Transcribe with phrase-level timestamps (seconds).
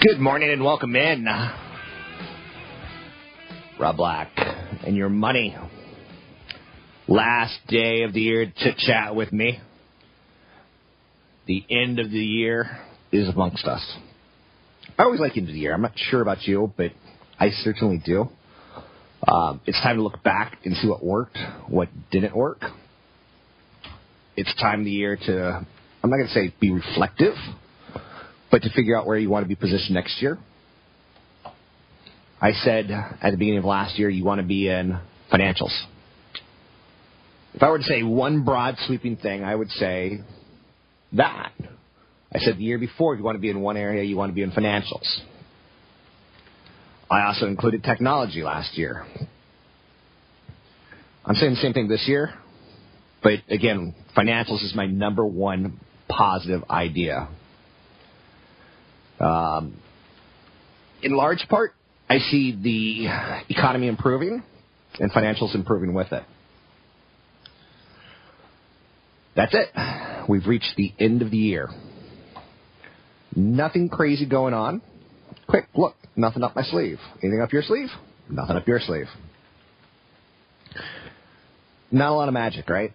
[0.00, 1.26] Good morning and welcome in.
[3.80, 4.30] Rob Black
[4.86, 5.56] and your money.
[7.08, 9.58] Last day of the year to chat with me.
[11.46, 12.78] The end of the year
[13.10, 13.96] is amongst us.
[14.96, 15.74] I always like end of the year.
[15.74, 16.92] I'm not sure about you, but
[17.40, 18.28] I certainly do.
[19.26, 22.62] Um, it's time to look back and see what worked, what didn't work.
[24.36, 25.66] It's time of the year to,
[26.04, 27.34] I'm not going to say be reflective
[28.50, 30.38] but to figure out where you want to be positioned next year.
[32.40, 34.98] I said at the beginning of last year you want to be in
[35.32, 35.76] financials.
[37.54, 40.20] If I were to say one broad sweeping thing, I would say
[41.14, 41.52] that.
[42.32, 44.30] I said the year before if you want to be in one area, you want
[44.30, 45.06] to be in financials.
[47.10, 49.06] I also included technology last year.
[51.24, 52.34] I'm saying the same thing this year,
[53.22, 57.28] but again, financials is my number one positive idea
[59.20, 59.76] um,
[61.02, 61.74] in large part,
[62.08, 63.06] I see the
[63.48, 64.42] economy improving
[64.98, 66.22] and financials improving with it.
[69.36, 69.68] That's it.
[70.28, 71.68] We've reached the end of the year.
[73.36, 74.82] Nothing crazy going on.
[75.46, 76.98] Quick, look, nothing up my sleeve.
[77.22, 77.88] Anything up your sleeve?
[78.28, 79.06] Nothing up your sleeve.
[81.90, 82.92] Not a lot of magic, right?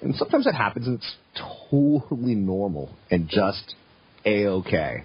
[0.00, 1.16] And sometimes that happens and it's
[1.70, 3.74] totally normal and just
[4.24, 5.04] a-okay.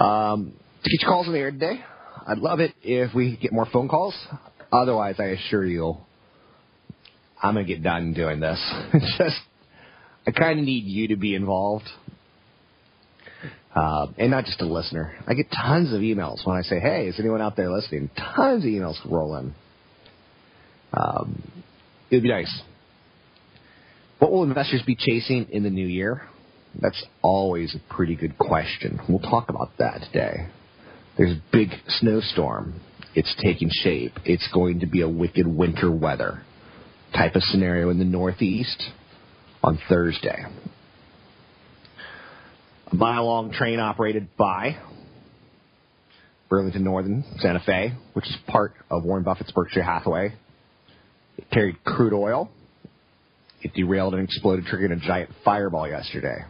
[0.00, 1.80] Um, to get calls in the air today,
[2.26, 4.14] I'd love it if we get more phone calls.
[4.72, 5.96] Otherwise, I assure you,
[7.42, 8.58] I'm going to get done doing this.
[9.18, 9.36] Just,
[10.26, 11.86] I kind of need you to be involved.
[13.74, 15.14] Uh, and not just a listener.
[15.28, 18.10] I get tons of emails when I say, hey, is anyone out there listening?
[18.16, 19.54] Tons of emails roll in.
[20.92, 21.42] Um,
[22.10, 22.62] it would be nice.
[24.18, 26.22] What will investors be chasing in the new year?
[26.78, 29.00] That's always a pretty good question.
[29.08, 30.48] We'll talk about that today.
[31.16, 32.80] There's a big snowstorm.
[33.14, 34.12] It's taking shape.
[34.24, 36.42] It's going to be a wicked winter weather
[37.12, 38.82] type of scenario in the Northeast
[39.62, 40.44] on Thursday.
[42.90, 44.78] A mile long train operated by
[46.48, 50.34] Burlington Northern Santa Fe, which is part of Warren Buffett's Berkshire Hathaway.
[51.36, 52.50] It carried crude oil.
[53.62, 56.44] It derailed and exploded, triggering a giant fireball yesterday.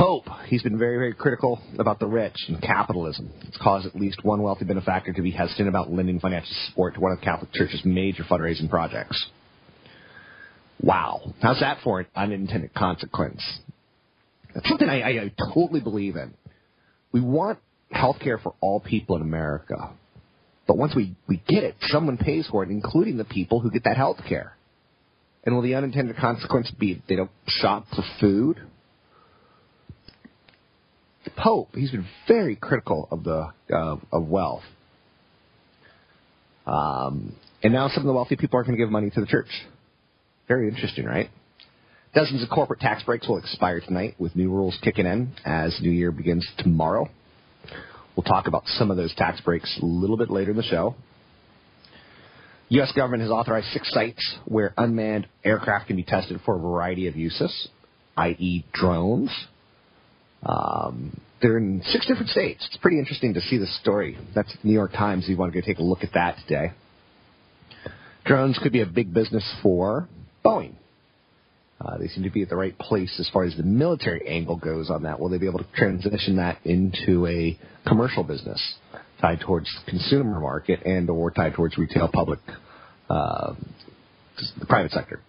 [0.00, 3.30] Pope, he's been very, very critical about the rich and capitalism.
[3.42, 7.00] It's caused at least one wealthy benefactor to be hesitant about lending financial support to
[7.00, 9.26] one of the Catholic Church's major fundraising projects.
[10.80, 11.34] Wow.
[11.42, 13.42] How's that for an unintended consequence?
[14.54, 16.32] That's something I, I, I totally believe in.
[17.12, 17.58] We want
[17.90, 19.90] health care for all people in America.
[20.66, 23.84] But once we, we get it, someone pays for it, including the people who get
[23.84, 24.56] that health care.
[25.44, 28.62] And will the unintended consequence be they don't shop for food?
[31.36, 34.62] Pope, he's been very critical of the uh, of wealth.
[36.66, 39.26] Um, and now some of the wealthy people are going to give money to the
[39.26, 39.48] church.
[40.48, 41.30] Very interesting, right?
[42.14, 45.90] Dozens of corporate tax breaks will expire tonight, with new rules kicking in as New
[45.90, 47.08] Year begins tomorrow.
[48.16, 50.96] We'll talk about some of those tax breaks a little bit later in the show.
[52.70, 52.92] U.S.
[52.94, 57.16] government has authorized six sites where unmanned aircraft can be tested for a variety of
[57.16, 57.68] uses,
[58.16, 59.30] i.e., drones,
[60.44, 62.66] um, they're in six different states.
[62.68, 64.18] It's pretty interesting to see the story.
[64.34, 65.26] That's the New York Times.
[65.28, 66.72] You want to go take a look at that today.
[68.24, 70.08] Drones could be a big business for
[70.44, 70.74] Boeing.
[71.80, 74.56] Uh, they seem to be at the right place as far as the military angle
[74.56, 75.18] goes on that.
[75.18, 78.60] Will they be able to transition that into a commercial business?
[79.20, 82.40] tied towards consumer market and or tied towards retail public,
[83.08, 83.54] uh,
[84.58, 85.20] the private sector.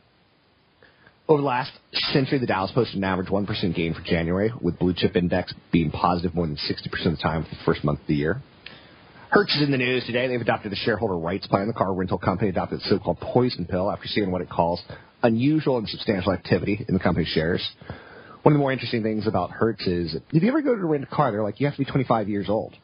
[1.28, 1.72] Over the last
[2.12, 5.92] century, the Dow's posted an average 1% gain for January, with blue chip index being
[5.92, 8.42] positive more than 60% of the time for the first month of the year.
[9.30, 10.28] Hertz is in the news today.
[10.28, 11.68] They've adopted a shareholder rights plan.
[11.68, 14.82] The car rental company adopted the so-called poison pill after seeing what it calls
[15.24, 17.66] unusual and substantial activity in the company's shares.
[18.42, 21.04] One of the more interesting things about Hertz is if you ever go to rent
[21.04, 22.76] a car, they're like, you have to be 25 years old.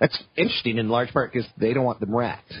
[0.00, 2.52] That's interesting in large part because they don't want them wrecked.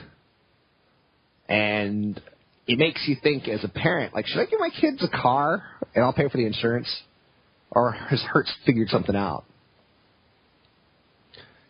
[1.48, 2.20] And
[2.68, 5.62] it makes you think as a parent, like, should I give my kids a car
[5.94, 6.88] and I'll pay for the insurance?
[7.70, 9.44] Or has Hertz figured something out?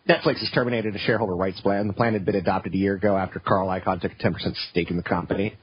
[0.09, 1.87] Netflix has terminated a shareholder rights plan.
[1.87, 4.35] The plan had been adopted a year ago after Carl Icahn took a 10%
[4.71, 5.57] stake in the company.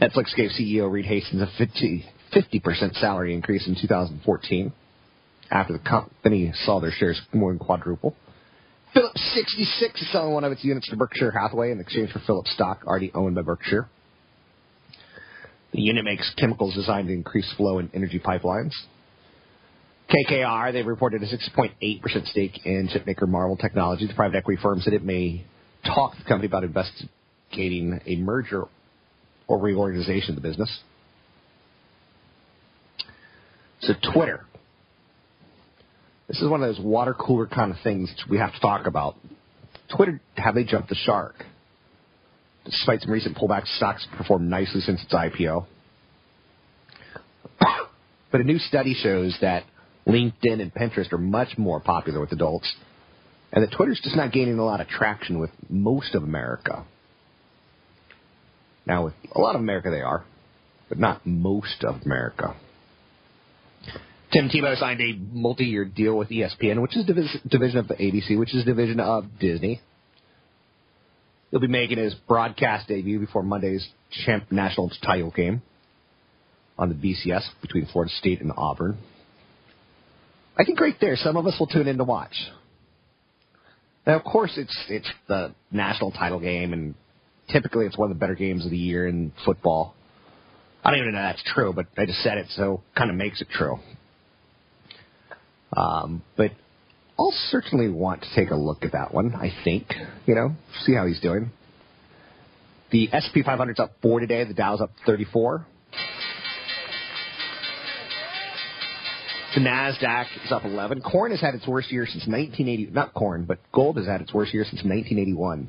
[0.00, 4.72] Netflix gave CEO Reed Hastings a 50, 50% salary increase in 2014
[5.50, 8.14] after the company saw their shares more than quadruple.
[8.94, 12.52] Phillips 66 is selling one of its units to Berkshire Hathaway in exchange for Phillips
[12.52, 13.88] stock already owned by Berkshire.
[15.74, 18.70] The unit makes chemicals designed to increase flow in energy pipelines.
[20.08, 24.06] KKR, they've reported a 6.8% stake in chipmaker Marvell Technology.
[24.06, 25.44] The private equity firm said it may
[25.84, 28.64] talk to the company about investigating a merger
[29.48, 30.80] or reorganization of the business.
[33.80, 34.44] So Twitter.
[36.28, 39.16] This is one of those water cooler kind of things we have to talk about.
[39.94, 41.44] Twitter, have they jumped the shark?
[42.64, 45.66] Despite some recent pullbacks, stocks performed nicely since its IPO.
[48.32, 49.64] but a new study shows that
[50.06, 52.72] LinkedIn and Pinterest are much more popular with adults,
[53.52, 56.84] and that Twitter's just not gaining a lot of traction with most of America.
[58.86, 60.24] Now, with a lot of America, they are,
[60.88, 62.54] but not most of America.
[64.32, 68.64] Tim Tebow signed a multi-year deal with ESPN, which is division of ABC, which is
[68.64, 69.80] division of Disney.
[71.54, 75.62] He'll be making his broadcast debut before Monday's champ national title game
[76.76, 78.98] on the BCS between Florida State and Auburn.
[80.58, 82.34] I think right there, some of us will tune in to watch.
[84.04, 86.96] Now, of course, it's it's the national title game, and
[87.52, 89.94] typically it's one of the better games of the year in football.
[90.84, 93.40] I don't even know that's true, but I just said it, so kind of makes
[93.40, 93.78] it true.
[95.76, 96.50] Um, but
[97.18, 99.34] I'll certainly want to take a look at that one.
[99.34, 99.86] I think,
[100.26, 101.50] you know, see how he's doing.
[102.90, 104.44] The SP 500's up four today.
[104.44, 105.66] The Dow's up 34.
[109.54, 111.02] The Nasdaq is up 11.
[111.02, 112.90] Corn has had its worst year since 1980.
[112.90, 115.68] Not corn, but gold has had its worst year since 1981.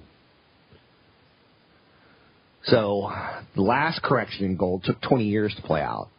[2.63, 3.11] So
[3.53, 6.09] the last correction in gold took 20 years to play out.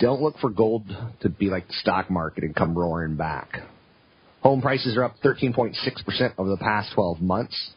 [0.00, 0.84] Don't look for gold
[1.20, 3.60] to be like the stock market and come roaring back.
[4.48, 7.70] Home prices are up 13.6% over the past 12 months.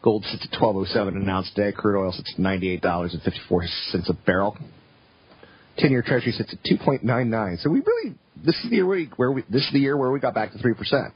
[0.00, 1.70] Gold sits at 12.07 an ounce today.
[1.70, 4.56] Crude oil sits at $98.54 a barrel.
[5.78, 7.62] 10-year Treasury sits at 2.99.
[7.62, 9.98] So we really, this is the year where we, where we, this is the year
[9.98, 11.12] where we got back to 3%.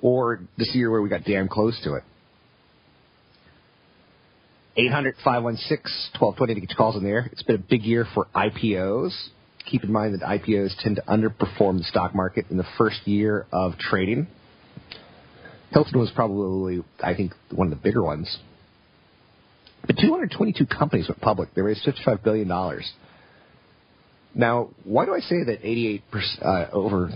[0.00, 2.04] Or this year where we got damn close to it.
[4.76, 7.28] 800 516 1220 to get your calls in there.
[7.32, 9.30] It's been a big year for IPOs.
[9.70, 13.46] Keep in mind that IPOs tend to underperform the stock market in the first year
[13.52, 14.26] of trading.
[15.70, 18.38] Hilton was probably, I think, one of the bigger ones.
[19.86, 21.54] But 222 companies went public.
[21.54, 22.48] They raised $55 billion.
[24.34, 26.02] Now, why do I say that 88
[26.42, 27.10] uh, over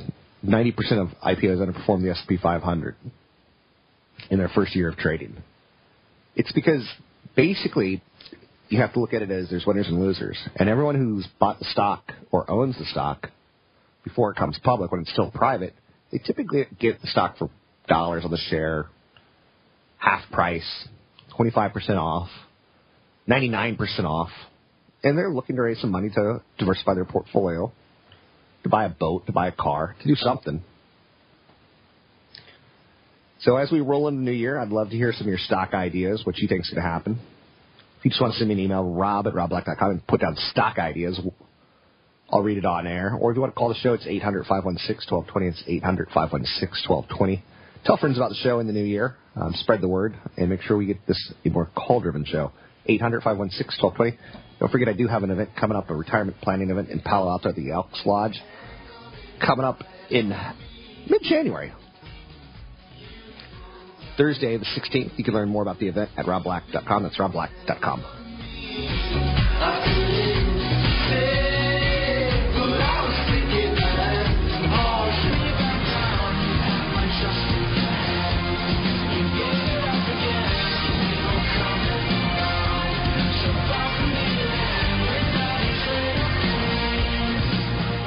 [0.44, 2.96] 90% of IPOs underperform the S&P 500
[4.30, 5.36] in their first year of trading?
[6.34, 6.86] It's because
[7.34, 8.02] basically
[8.68, 10.38] you have to look at it as there's winners and losers.
[10.56, 13.30] And everyone who's bought the stock or owns the stock
[14.04, 15.74] before it comes public, when it's still private,
[16.10, 17.50] they typically get the stock for
[17.88, 18.86] dollars on the share,
[19.98, 20.88] half price,
[21.38, 22.28] 25% off,
[23.28, 24.30] 99% off.
[25.02, 27.72] And they're looking to raise some money to diversify their portfolio,
[28.64, 30.62] to buy a boat, to buy a car, to do something.
[33.40, 35.38] So as we roll into the new year, I'd love to hear some of your
[35.38, 37.20] stock ideas, what you think is going to happen.
[38.06, 40.78] You just want to send me an email, rob at robblack.com and put down stock
[40.78, 41.20] ideas,
[42.30, 43.12] I'll read it on air.
[43.20, 45.26] Or if you want to call the show, it's 800-516-1220.
[45.42, 47.42] It's 800-516-1220.
[47.84, 49.16] Tell friends about the show in the new year.
[49.34, 52.52] Um, spread the word and make sure we get this a more call-driven show.
[52.88, 54.16] 800-516-1220.
[54.60, 57.28] Don't forget I do have an event coming up, a retirement planning event in Palo
[57.28, 58.40] Alto at the Elks Lodge.
[59.44, 60.28] Coming up in
[61.10, 61.72] mid-January.
[64.16, 65.12] Thursday, the 16th.
[65.16, 67.02] You can learn more about the event at robblack.com.
[67.02, 68.04] That's robblack.com.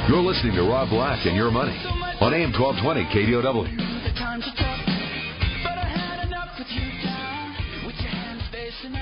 [0.09, 1.77] You're listening to Rob Black and Your Money
[2.19, 4.78] on AM 1220 KDOW.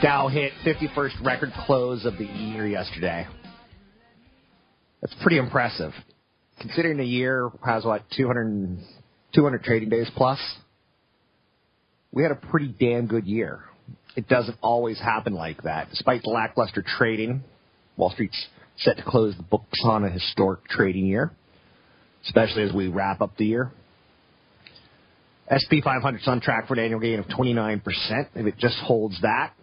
[0.02, 3.26] Dow hit 51st record close of the year yesterday.
[5.02, 5.92] That's pretty impressive.
[6.60, 8.78] Considering the year has what 200,
[9.34, 10.40] 200 trading days plus,
[12.12, 13.62] we had a pretty damn good year.
[14.16, 15.90] It doesn't always happen like that.
[15.90, 17.44] Despite the lackluster trading,
[17.96, 21.32] Wall Street's set to close the books on a historic trading year,
[22.24, 23.72] especially as we wrap up the year.
[25.50, 27.82] SP 500 is on track for an annual gain of 29%.
[28.36, 29.54] If it just holds that,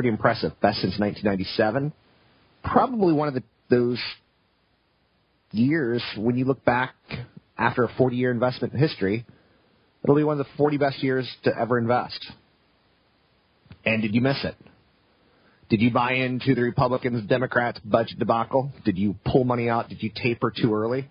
[0.00, 0.58] pretty impressive.
[0.62, 1.92] Best since 1997.
[2.64, 4.00] Probably one of the, those
[5.52, 6.94] years when you look back
[7.58, 9.26] after a 40 year investment history,
[10.02, 12.32] it'll be one of the 40 best years to ever invest.
[13.84, 14.54] And did you miss it?
[15.68, 18.72] Did you buy into the Republicans Democrats budget debacle?
[18.86, 19.90] Did you pull money out?
[19.90, 21.10] Did you taper too early?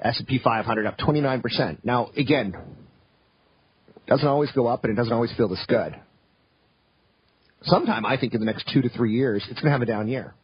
[0.00, 1.84] S&P 500 up 29%.
[1.84, 2.54] Now, again,
[4.08, 5.94] doesn't always go up and it doesn't always feel this good.
[7.62, 9.86] Sometime, I think in the next two to three years, it's going to have a
[9.86, 10.34] down year.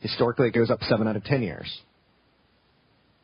[0.00, 1.80] Historically, it goes up seven out of ten years.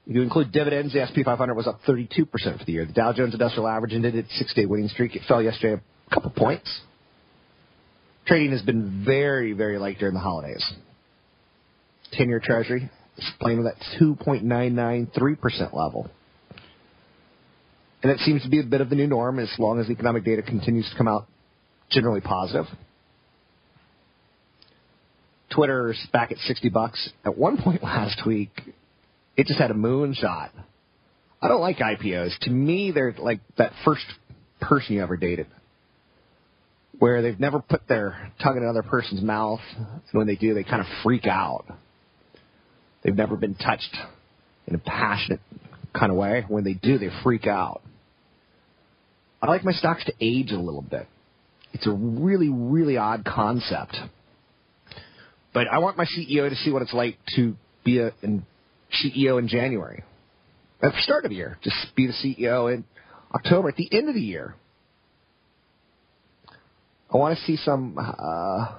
[0.06, 2.86] If you include dividends, the S&P 500 was up 32% for the year.
[2.86, 5.14] The Dow Jones Industrial Average ended its six-day winning streak.
[5.14, 5.80] It fell yesterday
[6.10, 6.80] a couple points.
[8.26, 10.64] Trading has been very, very light during the holidays.
[12.18, 16.10] 10-year Treasury is playing with that 2.993% level.
[18.02, 20.24] And it seems to be a bit of the new norm as long as economic
[20.24, 21.26] data continues to come out
[21.90, 22.66] generally positive.
[25.54, 27.10] Twitter's back at 60 bucks.
[27.24, 28.50] At one point last week,
[29.36, 30.50] it just had a moonshot.
[31.42, 32.38] I don't like IPOs.
[32.42, 34.04] To me, they're like that first
[34.60, 35.46] person you ever dated,
[36.98, 40.64] where they've never put their tongue in another person's mouth, and when they do, they
[40.64, 41.64] kind of freak out.
[43.02, 43.96] They've never been touched
[44.66, 45.40] in a passionate
[45.98, 46.44] kind of way.
[46.46, 47.80] When they do, they freak out.
[49.42, 51.06] I like my stocks to age a little bit.
[51.72, 53.96] It's a really, really odd concept.
[55.54, 59.48] But I want my CEO to see what it's like to be a CEO in
[59.48, 60.04] January.
[60.82, 62.84] At the start of the year, just be the CEO in
[63.34, 63.68] October.
[63.68, 64.54] At the end of the year,
[67.12, 67.98] I want to see some.
[67.98, 68.78] Uh,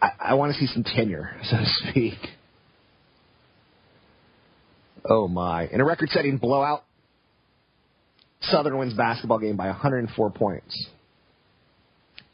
[0.00, 2.18] I, I want to see some tenure, so to speak.
[5.04, 5.66] Oh my!
[5.66, 6.84] In a record-setting blowout,
[8.42, 10.86] Southern wins basketball game by 104 points.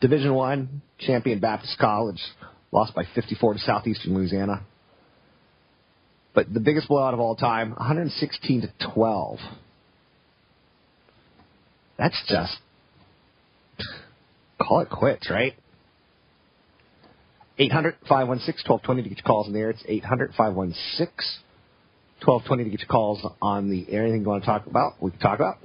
[0.01, 2.21] Division One champion Baptist College
[2.71, 4.63] lost by 54 to Southeastern Louisiana.
[6.35, 9.39] But the biggest blowout of all time, 116 to 12.
[11.99, 12.59] That's just
[14.61, 15.55] call it quits, right?
[17.59, 19.71] 800 516 1220 to get your calls in the air.
[19.71, 21.07] It's 800 516
[22.25, 24.03] 1220 to get your calls on the air.
[24.03, 25.59] Anything you want to talk about, we can talk about.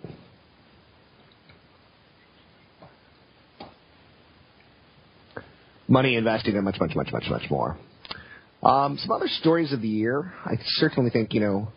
[5.92, 7.78] Money investing and much, much, much, much, much more.
[8.64, 10.34] Um, some other stories of the year.
[10.46, 11.68] I certainly think, you know,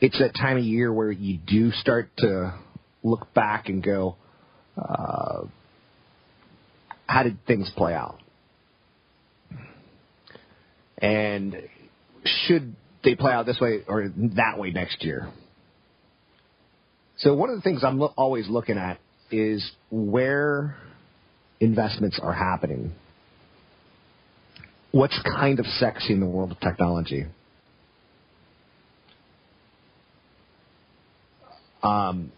[0.00, 2.54] it's that time of year where you do start to
[3.04, 4.16] look back and go,
[4.76, 5.44] uh,
[7.06, 8.18] how did things play out?
[10.98, 11.56] And
[12.24, 15.30] should they play out this way or that way next year?
[17.18, 18.98] So one of the things I'm lo- always looking at
[19.30, 20.76] is where
[21.60, 22.92] investments are happening
[24.94, 27.26] what's kind of sexy in the world of technology?
[31.82, 32.30] Um,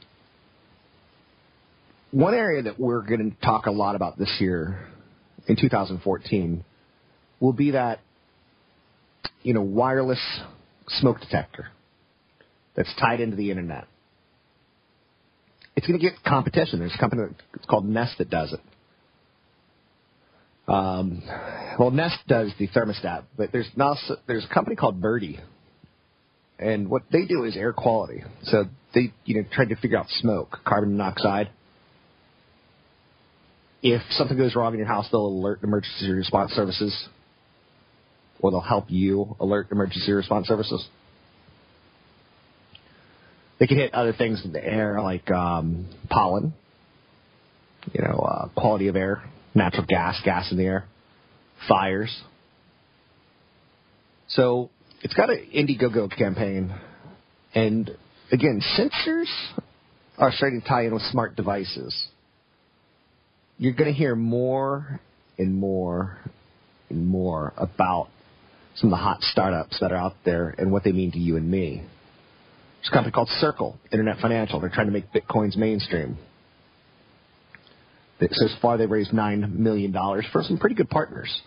[2.12, 4.88] one area that we're going to talk a lot about this year
[5.46, 6.64] in 2014
[7.40, 8.00] will be that
[9.42, 10.18] you know wireless
[10.88, 11.68] smoke detector
[12.74, 13.86] that's tied into the internet.
[15.76, 16.78] It's going to get competition.
[16.78, 17.22] There's a company
[17.68, 18.60] called Nest that does it.
[20.68, 21.22] Um,
[21.78, 23.96] well, Nest does the thermostat, but there's now
[24.26, 25.40] there's a company called Birdi,
[26.58, 28.24] and what they do is air quality.
[28.44, 31.50] So they you know tried to figure out smoke, carbon monoxide.
[33.82, 37.08] If something goes wrong in your house, they'll alert emergency response services,
[38.40, 40.84] or they'll help you alert emergency response services.
[43.58, 46.52] They can hit other things in the air like um, pollen,
[47.92, 49.22] you know, uh, quality of air,
[49.56, 50.84] natural gas, gas in the air,
[51.68, 52.14] fires.
[54.28, 54.70] So
[55.02, 56.72] it's got an Indiegogo campaign.
[57.54, 57.90] And
[58.30, 59.26] again, sensors
[60.18, 62.08] are starting to tie in with smart devices.
[63.58, 65.00] You're going to hear more
[65.38, 66.18] and more
[66.90, 68.08] and more about
[68.76, 71.36] some of the hot startups that are out there and what they mean to you
[71.36, 71.82] and me.
[72.80, 74.60] There's a company called Circle, Internet Financial.
[74.60, 76.18] They're trying to make Bitcoins mainstream.
[78.20, 79.92] So far, they've raised $9 million
[80.32, 81.40] for some pretty good partners.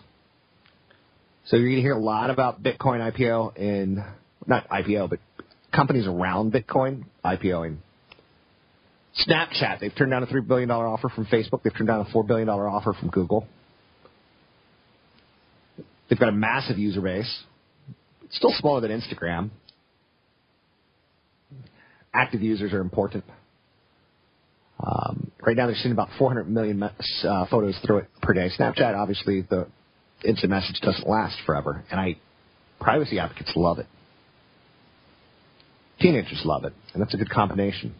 [1.46, 4.04] So you're going to hear a lot about Bitcoin IPO and,
[4.46, 5.18] not IPO, but
[5.74, 7.78] companies around Bitcoin IPOing.
[9.26, 11.62] Snapchat, they've turned down a $3 billion offer from Facebook.
[11.64, 13.46] They've turned down a $4 billion offer from Google.
[16.08, 17.42] They've got a massive user base.
[18.24, 19.50] It's still smaller than Instagram.
[22.14, 23.24] Active users are important.
[24.82, 28.50] Um, right now, they're seeing about 400 million uh, photos through it per day.
[28.58, 29.66] Snapchat, obviously, the
[30.24, 32.16] instant message doesn't last forever, and I
[32.80, 33.86] privacy advocates love it.
[36.00, 37.94] Teenagers love it, and that's a good combination.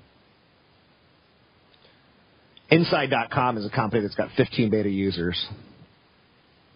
[2.71, 5.47] Inside.com is a company that's got 15 beta users.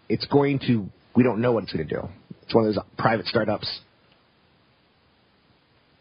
[0.08, 2.08] It's going to, we don't know what it's going to do.
[2.42, 3.80] It's one of those private startups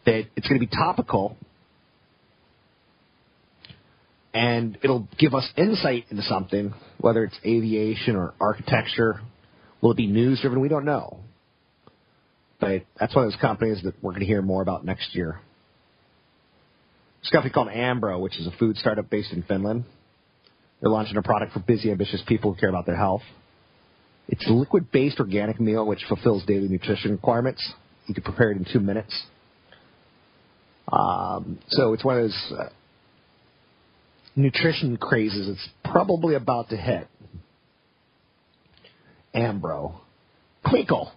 [0.04, 1.38] that it's going to be topical
[4.34, 9.20] and it'll give us insight into something, whether it's aviation or architecture.
[9.80, 10.60] Will it be news driven?
[10.60, 11.20] We don't know.
[12.60, 15.40] But that's one of those companies that we're going to hear more about next year.
[17.20, 19.84] It's a company called Ambro, which is a food startup based in Finland.
[20.80, 23.22] They're launching a product for busy, ambitious people who care about their health.
[24.28, 27.62] It's a liquid based organic meal which fulfills daily nutrition requirements.
[28.06, 29.22] You can prepare it in two minutes.
[30.90, 32.68] Um, so it's one of those uh,
[34.36, 37.08] nutrition crazes it's probably about to hit.
[39.34, 40.00] Ambro.
[40.68, 41.12] Twinkle.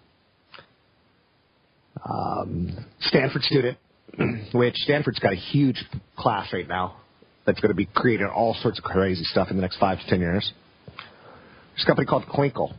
[2.09, 3.77] Um, Stanford student,
[4.53, 5.83] which Stanford's got a huge
[6.17, 6.97] class right now
[7.45, 10.07] that's going to be creating all sorts of crazy stuff in the next five to
[10.07, 10.51] ten years.
[10.87, 12.73] There's a company called Clinkle.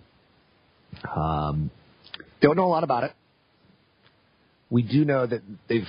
[1.14, 1.70] Um,
[2.40, 3.12] don't know a lot about it.
[4.70, 5.88] We do know that they've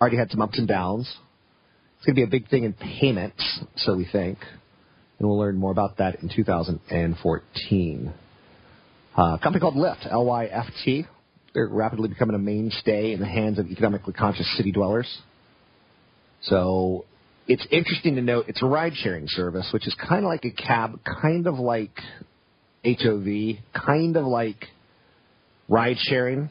[0.00, 1.12] already had some ups and downs.
[2.04, 4.36] It's going to be a big thing in payments, so we think.
[5.18, 8.14] And we'll learn more about that in 2014.
[9.16, 11.06] Uh, a company called Lyft, L-Y-F-T.
[11.54, 15.08] They're rapidly becoming a mainstay in the hands of economically conscious city dwellers.
[16.42, 17.06] So
[17.46, 21.00] it's interesting to note it's a ride-sharing service, which is kind of like a cab,
[21.22, 21.98] kind of like
[22.84, 24.66] HOV, kind of like
[25.70, 26.50] ride-sharing,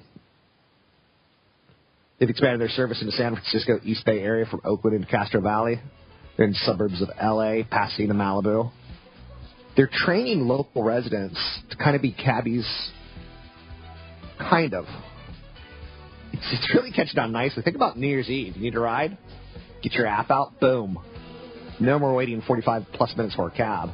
[2.20, 5.42] They've expanded their service into the San Francisco East Bay area from Oakland into Castro
[5.42, 5.80] Valley.
[6.38, 8.72] They're in suburbs of LA, Pasadena, Malibu.
[9.76, 12.68] They're training local residents to kind of be cabbies.
[14.40, 14.86] Kind of.
[16.32, 17.64] It's, it's really catching on nicely.
[17.64, 18.56] Think about New Year's Eve.
[18.56, 19.18] You need a ride?
[19.82, 20.60] Get your app out.
[20.60, 21.00] Boom.
[21.80, 23.90] No more waiting 45 plus minutes for a cab.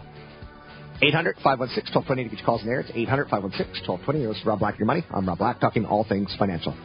[1.01, 2.81] 800 516 1220 to get your calls in there.
[2.81, 4.25] It's 800 516 1220.
[4.25, 5.05] This is Rob Black, your money.
[5.11, 6.75] I'm Rob Black, talking all things financial.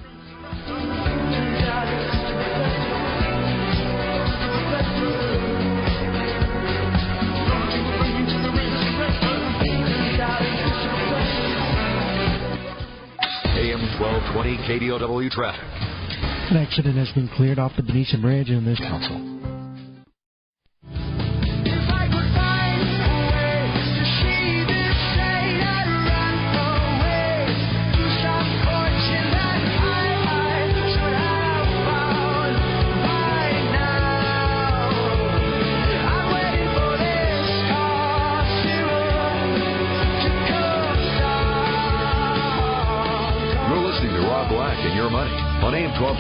[14.01, 15.65] 1220 KDOW traffic.
[16.51, 19.34] An accident has been cleared off the Benicia Bridge in this council.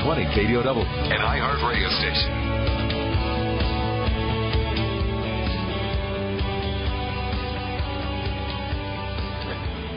[0.04, 2.28] 1220 KDOW, an iHeart radio station.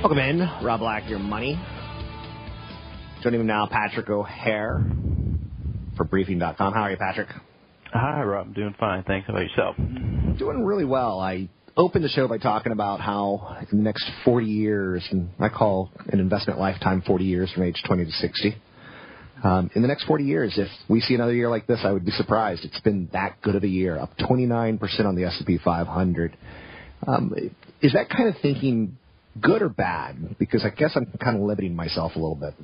[0.01, 1.59] Welcome in, Rob Black, your money.
[3.21, 4.85] Joining me now, Patrick O'Hare
[5.97, 6.73] for Briefing.com.
[6.73, 7.27] How are you, Patrick?
[7.91, 8.47] Hi, Rob.
[8.47, 9.03] I'm doing fine.
[9.03, 9.27] Thanks.
[9.27, 9.75] How about yourself?
[10.37, 11.19] Doing really well.
[11.19, 15.49] I opened the show by talking about how in the next 40 years, and I
[15.49, 18.55] call an investment lifetime 40 years from age 20 to 60.
[19.43, 22.05] Um, in the next 40 years, if we see another year like this, I would
[22.05, 22.65] be surprised.
[22.65, 26.37] It's been that good of a year, up 29% on the S&P 500.
[27.07, 27.33] Um,
[27.81, 28.97] is that kind of thinking
[29.39, 30.37] good or bad?
[30.39, 32.55] Because I guess I'm kind of limiting myself a little bit.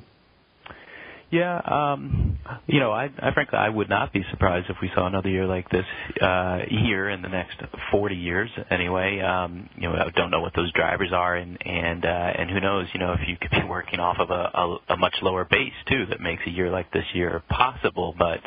[1.34, 5.08] Yeah, um, you know, I, I frankly I would not be surprised if we saw
[5.08, 5.84] another year like this
[6.22, 7.56] uh, here in the next
[7.90, 8.48] 40 years.
[8.70, 12.48] Anyway, um, you know, I don't know what those drivers are, and and uh, and
[12.50, 15.16] who knows, you know, if you could be working off of a, a, a much
[15.22, 18.14] lower base too, that makes a year like this year possible.
[18.16, 18.38] But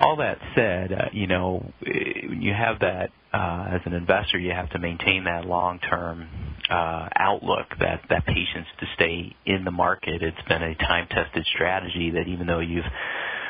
[0.00, 4.52] all that said, uh, you know, eh, you have that uh, as an investor, you
[4.52, 6.28] have to maintain that long-term
[6.70, 10.22] uh, outlook, that that patience to stay in the market.
[10.22, 12.84] It's been a time-tested strategy that even though you've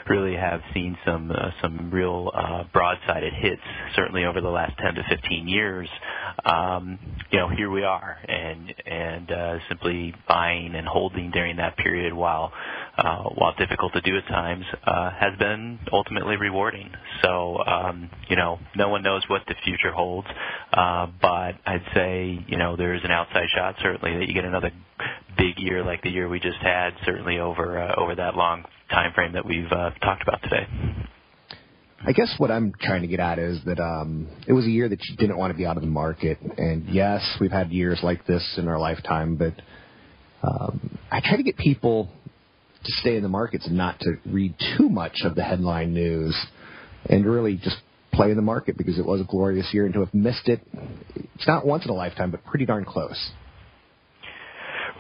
[0.09, 3.63] really have seen some uh, some real uh, broadsided hits,
[3.95, 5.89] certainly over the last 10 to 15 years.
[6.45, 6.99] Um,
[7.31, 12.13] you know, here we are, and and uh, simply buying and holding during that period,
[12.13, 12.53] while
[12.97, 16.91] uh, while difficult to do at times, uh, has been ultimately rewarding.
[17.23, 20.29] So, um, you know, no one knows what the future holds,
[20.73, 24.45] uh, but I'd say, you know, there is an outside shot certainly that you get
[24.45, 24.71] another
[25.37, 29.13] big year like the year we just had, certainly over uh, over that long time
[29.15, 30.67] frame that we've uh, talked about today.
[32.05, 34.89] I guess what I'm trying to get at is that um, it was a year
[34.89, 38.01] that you didn't want to be out of the market, and yes, we've had years
[38.03, 39.55] like this in our lifetime, but
[40.43, 42.11] um, I try to get people
[42.85, 46.37] to stay in the markets and not to read too much of the headline news,
[47.07, 47.77] and really just
[48.13, 50.61] play in the market because it was a glorious year, and to have missed it,
[51.35, 53.31] it's not once in a lifetime, but pretty darn close.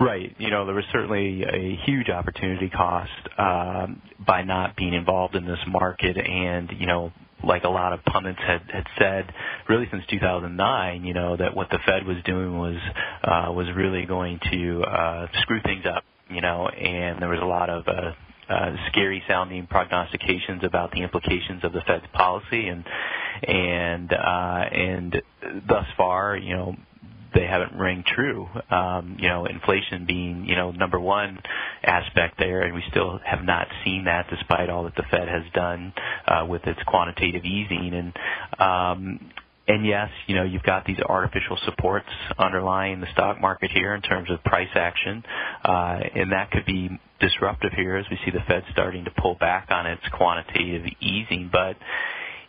[0.02, 0.34] Right.
[0.38, 5.44] You know, there was certainly a huge opportunity cost um, by not being involved in
[5.44, 7.12] this market, and you know,
[7.44, 9.32] like a lot of pundits had had said,
[9.68, 12.76] really since 2009, you know, that what the Fed was doing was
[13.22, 16.02] uh, was really going to uh, screw things up.
[16.28, 18.12] You know, and there was a lot of uh,
[18.52, 22.84] uh, scary sounding prognostications about the implications of the Fed's policy and
[23.46, 25.22] and uh, and
[25.68, 26.76] thus far, you know,
[27.34, 28.48] they haven't rang true.
[28.70, 31.38] Um, you know, inflation being you know number one
[31.82, 35.44] aspect there, and we still have not seen that despite all that the Fed has
[35.54, 35.92] done
[36.26, 37.92] uh, with its quantitative easing.
[37.94, 39.32] And um,
[39.68, 44.02] and yes, you know, you've got these artificial supports underlying the stock market here in
[44.02, 45.22] terms of price action,
[45.64, 46.90] uh, and that could be
[47.20, 51.48] disruptive here as we see the Fed starting to pull back on its quantitative easing.
[51.52, 51.76] But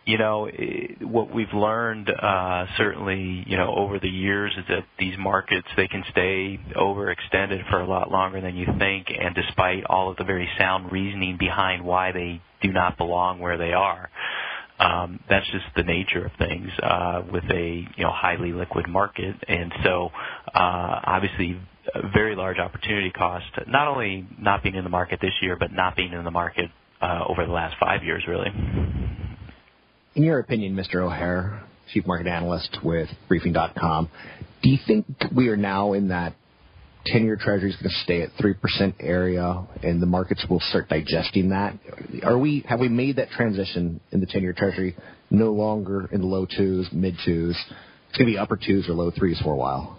[0.06, 0.48] you know,
[1.00, 5.88] what we've learned uh, certainly, you know, over the years is that these markets they
[5.88, 10.24] can stay overextended for a lot longer than you think, and despite all of the
[10.24, 14.10] very sound reasoning behind why they do not belong where they are.
[14.78, 19.36] Um, that's just the nature of things uh, with a you know highly liquid market,
[19.48, 20.10] and so
[20.54, 21.58] uh, obviously
[21.94, 23.46] a very large opportunity cost.
[23.68, 26.70] Not only not being in the market this year, but not being in the market
[27.00, 28.50] uh, over the last five years, really.
[30.14, 31.02] In your opinion, Mr.
[31.02, 31.60] O'Hare,
[31.92, 34.08] Chief Market Analyst with Briefing.com,
[34.62, 36.34] do you think we are now in that
[37.12, 41.48] 10-year Treasury is going to stay at 3% area and the markets will start digesting
[41.48, 41.74] that?
[42.22, 44.96] Are we Have we made that transition in the 10-year Treasury
[45.30, 47.56] no longer in the low twos, mid twos?
[48.08, 49.98] It's going to be upper twos or low threes for a while.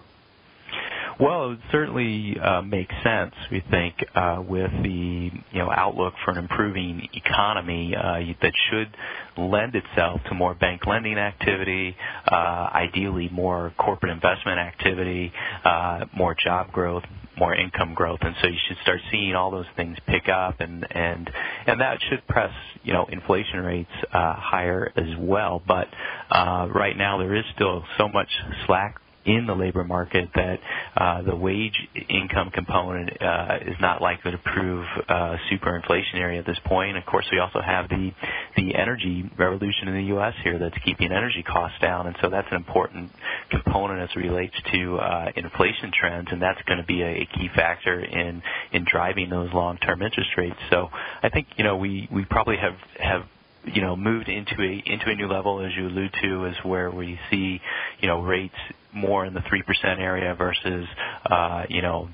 [1.17, 3.34] Well, it would certainly uh, makes sense.
[3.49, 8.97] We think uh, with the you know outlook for an improving economy uh, that should
[9.38, 11.95] lend itself to more bank lending activity,
[12.30, 15.32] uh, ideally more corporate investment activity,
[15.63, 17.04] uh, more job growth,
[17.38, 20.86] more income growth, and so you should start seeing all those things pick up, and
[20.91, 21.30] and
[21.65, 22.51] and that should press
[22.84, 25.62] you know inflation rates uh, higher as well.
[25.65, 25.88] But
[26.30, 28.30] uh, right now there is still so much
[28.65, 30.59] slack in the labor market that
[30.95, 31.75] uh, the wage
[32.09, 36.95] income component uh, is not likely to prove uh, super inflationary at this point.
[36.97, 38.11] Of course, we also have the
[38.55, 40.33] the energy revolution in the U.S.
[40.43, 43.11] here that's keeping energy costs down, and so that's an important
[43.49, 47.25] component as it relates to uh, inflation trends, and that's going to be a, a
[47.25, 50.59] key factor in in driving those long-term interest rates.
[50.69, 50.89] So
[51.23, 53.23] I think you know we we probably have have
[53.65, 56.91] you know moved into a into a new level as you allude to is where
[56.91, 57.59] we see
[57.99, 58.55] you know rates
[58.95, 60.88] more in the 3% area versus,
[61.29, 62.10] uh, you know,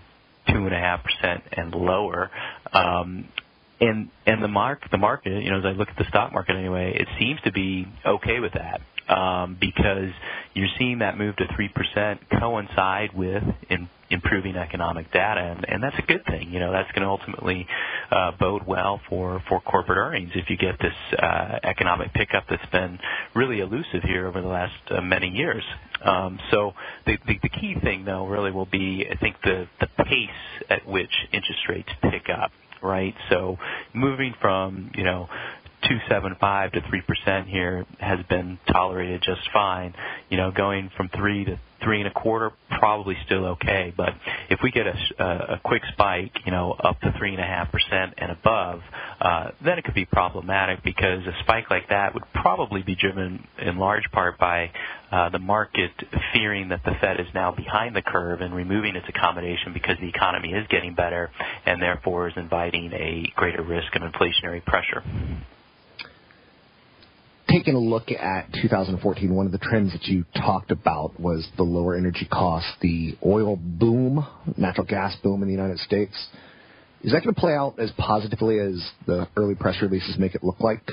[0.50, 2.32] 2.5% and lower.
[2.74, 3.30] Um,
[3.82, 6.56] and and the mark the market, you know, as I look at the stock market
[6.56, 8.82] anyway, it seems to be okay with that
[9.14, 10.12] um, because
[10.54, 15.84] you're seeing that move to three percent coincide with in, improving economic data, and, and
[15.84, 16.52] that's a good thing.
[16.52, 17.68] You know, that's going to ultimately
[18.12, 22.66] uh, bode well for for corporate earnings if you get this uh, economic pickup that's
[22.72, 23.00] been
[23.36, 25.64] really elusive here over the last uh, many years.
[26.04, 26.74] Um, so
[27.06, 30.30] the, the the key thing though really will be I think the the pace
[30.70, 33.14] at which interest rates pick up right?
[33.30, 33.58] So
[33.94, 35.28] moving from, you know,
[35.84, 39.94] 2.75 to 3% here has been tolerated just fine.
[40.30, 43.94] You know, going from 3 to three and a quarter, probably still okay.
[43.96, 44.14] But
[44.50, 47.72] if we get a, a quick spike, you know, up to three and a half
[47.72, 48.82] percent and above,
[49.20, 53.48] uh, then it could be problematic because a spike like that would probably be driven
[53.60, 54.72] in large part by
[55.12, 55.92] uh, the market
[56.34, 60.08] fearing that the Fed is now behind the curve and removing its accommodation because the
[60.08, 61.30] economy is getting better
[61.66, 65.04] and therefore is inviting a greater risk of inflationary pressure.
[67.52, 71.64] Taking a look at 2014, one of the trends that you talked about was the
[71.64, 74.26] lower energy costs, the oil boom,
[74.58, 76.14] natural gas boom in the United States.
[77.04, 80.44] Is that going to play out as positively as the early press releases make it
[80.44, 80.90] look like?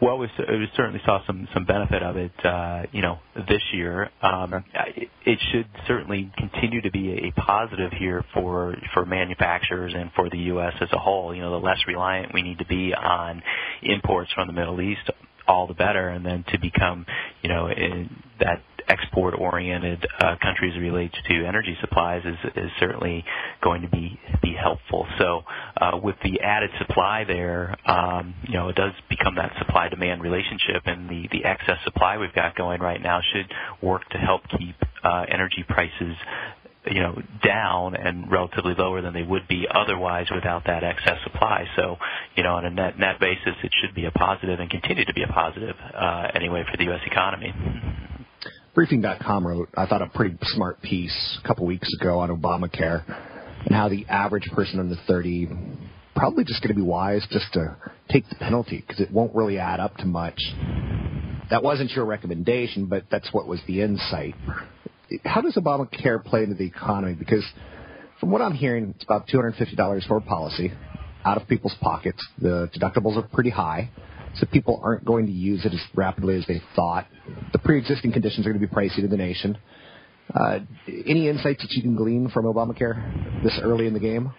[0.00, 4.10] Well, we, we certainly saw some some benefit of it, uh, you know, this year.
[4.22, 10.10] Um, it, it should certainly continue to be a positive here for for manufacturers and
[10.14, 10.74] for the U.S.
[10.80, 11.34] as a whole.
[11.34, 13.42] You know, the less reliant we need to be on
[13.82, 15.10] imports from the Middle East,
[15.48, 16.08] all the better.
[16.08, 17.06] And then to become,
[17.42, 23.24] you know, in that export-oriented uh, countries relates to energy supplies is, is certainly
[23.62, 25.06] going to be be helpful.
[25.18, 25.42] So
[25.76, 30.82] uh, with the added supply there, um, you know, it does become that supply-demand relationship,
[30.86, 34.76] and the the excess supply we've got going right now should work to help keep
[35.04, 36.16] uh, energy prices
[36.90, 41.64] you know down and relatively lower than they would be otherwise without that excess supply.
[41.76, 41.96] So,
[42.36, 45.14] you know, on a net net basis, it should be a positive and continue to
[45.14, 47.00] be a positive uh, anyway for the U.S.
[47.06, 47.52] economy.
[48.74, 53.04] Briefing.com wrote, I thought, a pretty smart piece a couple weeks ago on Obamacare
[53.66, 55.48] and how the average person under 30
[56.14, 57.76] probably just going to be wise just to
[58.08, 60.40] take the penalty because it won't really add up to much.
[61.50, 64.34] That wasn't your recommendation, but that's what was the insight.
[65.24, 67.14] How does Obamacare play into the economy?
[67.14, 67.44] Because
[68.18, 70.72] from what I'm hearing, it's about $250 for a policy
[71.24, 72.24] out of people's pockets.
[72.40, 73.90] The deductibles are pretty high
[74.36, 77.06] so people aren't going to use it as rapidly as they thought.
[77.52, 79.58] The pre-existing conditions are going to be pricey to the nation.
[80.34, 80.58] Uh,
[81.06, 84.32] any insights that you can glean from Obamacare this early in the game?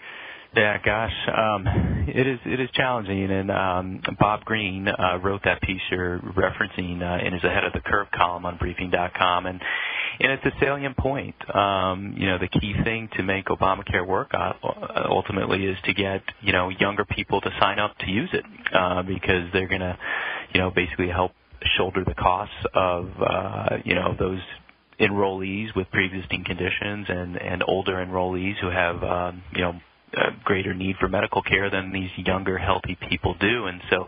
[0.56, 1.68] Yeah, gosh, um,
[2.08, 7.02] it is it is challenging, and um, Bob Green uh, wrote that piece you're referencing
[7.02, 9.62] uh, in his ahead of the curve column on Briefing.com, and
[10.20, 11.36] and it's a salient point.
[11.54, 14.54] Um, you know, the key thing to make Obamacare work uh,
[15.06, 19.04] ultimately is to get you know younger people to sign up to use it uh,
[19.04, 19.98] because they're to,
[20.54, 21.34] you know, basically help
[21.78, 24.40] shoulder the costs of uh, you know those
[25.00, 29.74] enrollees with pre-existing conditions and and older enrollees who have um, you know
[30.14, 34.08] a greater need for medical care than these younger healthy people do and so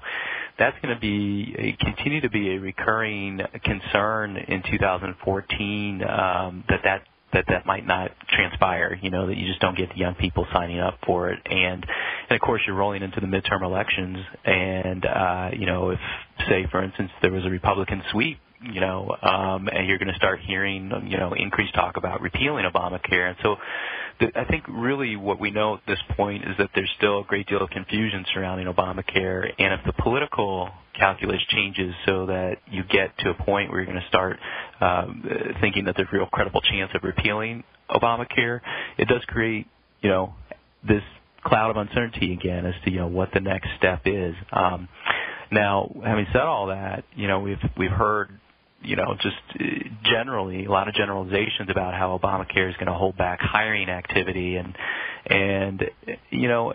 [0.57, 7.03] that's going to be continue to be a recurring concern in 2014 um, that that
[7.33, 8.97] that that might not transpire.
[9.01, 11.85] You know that you just don't get the young people signing up for it, and
[12.29, 15.99] and of course you're rolling into the midterm elections, and uh, you know if
[16.49, 20.17] say for instance there was a Republican sweep you know, um, and you're going to
[20.17, 23.29] start hearing, you know, increased talk about repealing Obamacare.
[23.29, 23.55] And so
[24.35, 27.47] I think really what we know at this point is that there's still a great
[27.47, 33.17] deal of confusion surrounding Obamacare, and if the political calculus changes so that you get
[33.19, 34.37] to a point where you're going to start
[34.81, 35.23] um,
[35.61, 38.59] thinking that there's a real credible chance of repealing Obamacare,
[38.97, 39.67] it does create,
[40.01, 40.33] you know,
[40.85, 41.03] this
[41.43, 44.35] cloud of uncertainty again as to you know what the next step is.
[44.51, 44.89] Um,
[45.51, 48.29] now, having said all that, you know we've we've heard
[48.81, 49.63] you know, just uh,
[50.03, 54.55] generally a lot of generalizations about how Obamacare is going to hold back hiring activity,
[54.55, 54.75] and
[55.25, 55.83] and
[56.29, 56.73] you know,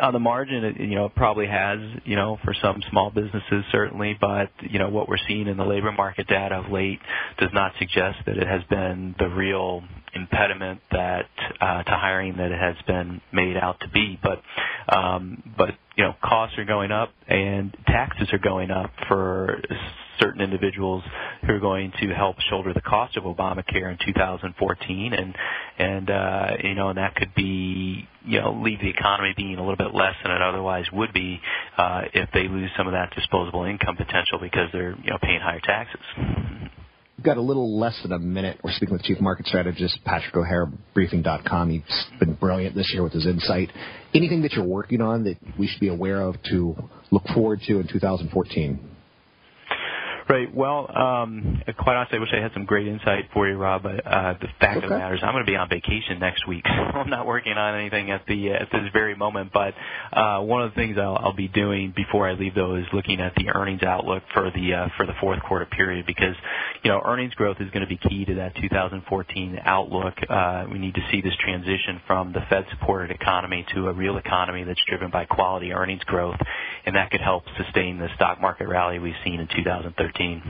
[0.00, 4.16] on the margin, you know, it probably has, you know, for some small businesses certainly,
[4.18, 7.00] but you know what we're seeing in the labor market data of late
[7.38, 9.82] does not suggest that it has been the real
[10.14, 11.26] impediment that
[11.60, 14.18] uh, to hiring that it has been made out to be.
[14.22, 14.42] But
[14.94, 19.60] um, but you know, costs are going up and taxes are going up for
[20.18, 21.02] certain individuals
[21.46, 25.36] who are going to help shoulder the cost of Obamacare in 2014, and
[25.78, 29.60] and uh, you know, and that could be you know leave the economy being a
[29.60, 31.40] little bit less than it otherwise would be
[31.76, 35.40] uh, if they lose some of that disposable income potential because they're you know paying
[35.40, 36.00] higher taxes.
[37.18, 38.60] We've got a little less than a minute.
[38.62, 41.68] We're speaking with Chief Market Strategist Patrick O'Hare, Briefing.com.
[41.68, 41.82] He's
[42.20, 43.72] been brilliant this year with his insight.
[44.14, 46.76] Anything that you're working on that we should be aware of to
[47.10, 48.78] look forward to in 2014?
[50.28, 50.54] Right.
[50.54, 53.82] Well, um, quite honestly, I wish I had some great insight for you, Rob.
[53.82, 54.84] But uh, the fact okay.
[54.84, 57.26] of the matter is, I'm going to be on vacation next week, so I'm not
[57.26, 59.52] working on anything at the at this very moment.
[59.54, 59.72] But
[60.12, 63.20] uh, one of the things I'll, I'll be doing before I leave, though, is looking
[63.20, 66.36] at the earnings outlook for the uh, for the fourth quarter period, because
[66.84, 70.12] you know earnings growth is going to be key to that 2014 outlook.
[70.28, 74.62] Uh, we need to see this transition from the Fed-supported economy to a real economy
[74.64, 76.36] that's driven by quality earnings growth,
[76.88, 80.42] and that could help sustain the stock market rally we've seen in 2013.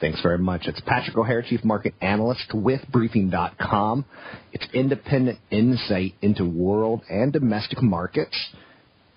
[0.00, 0.62] Thanks very much.
[0.66, 4.04] It's Patrick O'Hare, Chief Market Analyst with Briefing.com.
[4.52, 8.38] It's independent insight into world and domestic markets.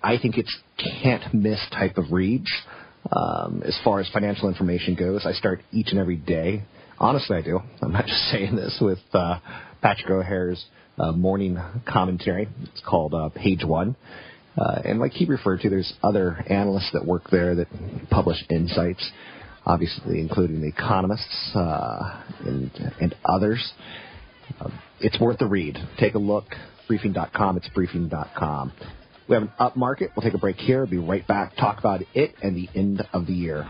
[0.02, 0.52] I think it's
[1.02, 2.50] can't miss type of reads.
[3.12, 6.64] Um, as far as financial information goes, I start each and every day.
[6.98, 7.60] Honestly, I do.
[7.80, 9.38] I'm not just saying this with uh,
[9.82, 10.64] Patrick O'Hare's
[10.98, 12.48] uh, morning commentary.
[12.62, 13.94] It's called uh, Page One.
[14.58, 17.68] Uh, and like he referred to, there's other analysts that work there that
[18.10, 19.10] publish insights,
[19.64, 23.72] obviously including the economists uh, and, and others.
[24.60, 25.76] Uh, it's worth a read.
[25.98, 26.46] Take a look.
[26.88, 27.58] Briefing.com.
[27.58, 28.72] It's briefing.com.
[29.28, 30.10] We have an up market.
[30.16, 30.86] We'll take a break here.
[30.86, 31.54] Be right back.
[31.56, 33.68] Talk about it and the end of the year.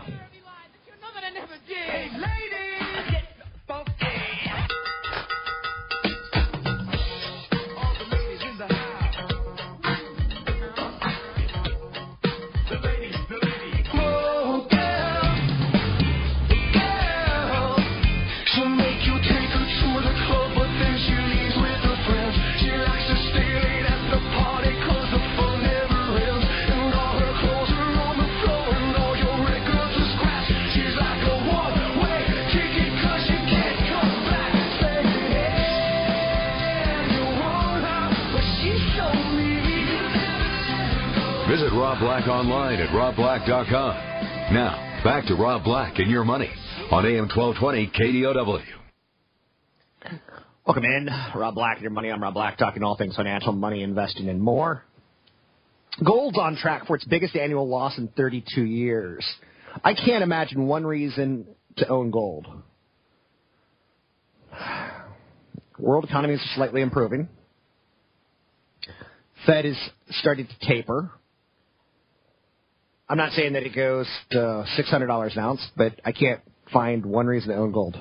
[42.69, 44.53] Online at robblack.com.
[44.53, 46.49] Now, back to Rob Black and your money
[46.91, 48.61] on AM 1220 KDOW.
[50.65, 51.09] Welcome in.
[51.35, 52.11] Rob Black and your money.
[52.11, 54.83] I'm Rob Black, talking all things financial, money, investing, and more.
[56.03, 59.25] Gold's on track for its biggest annual loss in 32 years.
[59.83, 62.45] I can't imagine one reason to own gold.
[65.79, 67.29] World economy is slightly improving.
[69.45, 69.77] Fed is
[70.11, 71.11] starting to taper.
[73.09, 76.41] I'm not saying that it goes to $600 an ounce, but I can't
[76.71, 77.97] find one reason to own gold.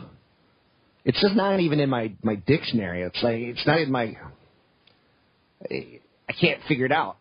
[1.04, 3.02] It's just not even in my, my dictionary.
[3.02, 4.16] It's like, it's not in my,
[5.70, 7.16] I can't figure it out.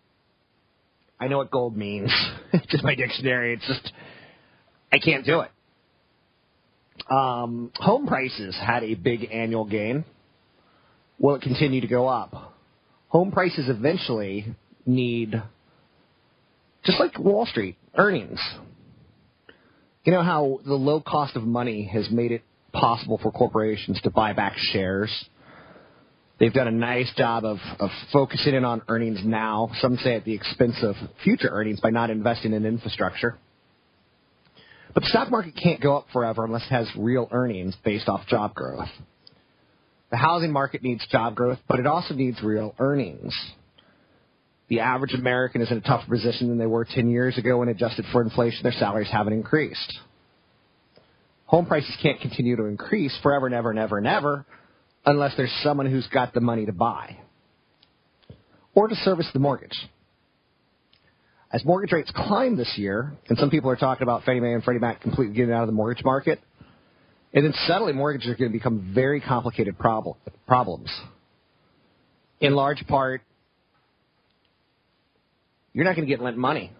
[1.17, 2.11] I know what gold means.
[2.53, 3.53] it's in my dictionary.
[3.53, 3.93] It's just,
[4.91, 5.51] I can't do it.
[7.09, 10.03] Um, home prices had a big annual gain.
[11.19, 12.53] Will it continue to go up?
[13.07, 14.53] Home prices eventually
[14.85, 15.41] need
[16.87, 18.39] just like Wall Street, earnings.
[20.05, 24.09] You know how the low cost of money has made it possible for corporations to
[24.09, 25.11] buy back shares?
[26.39, 30.23] They've done a nice job of, of focusing in on earnings now, some say at
[30.23, 30.95] the expense of
[31.25, 33.37] future earnings by not investing in infrastructure.
[34.93, 38.25] But the stock market can't go up forever unless it has real earnings based off
[38.27, 38.87] job growth.
[40.09, 43.35] The housing market needs job growth, but it also needs real earnings
[44.69, 47.69] the average American is in a tougher position than they were 10 years ago when
[47.69, 48.59] adjusted for inflation.
[48.63, 49.99] Their salaries haven't increased.
[51.45, 54.45] Home prices can't continue to increase forever and ever and ever and ever
[55.05, 57.17] unless there's someone who's got the money to buy
[58.75, 59.77] or to service the mortgage.
[61.49, 64.63] As mortgage rates climb this year, and some people are talking about Fannie Mae and
[64.63, 66.41] Freddie Mac completely getting out of the mortgage market,
[67.33, 70.89] and then suddenly mortgages are going to become very complicated problem, problems.
[72.41, 73.21] In large part,
[75.77, 76.71] you're not going to get lent money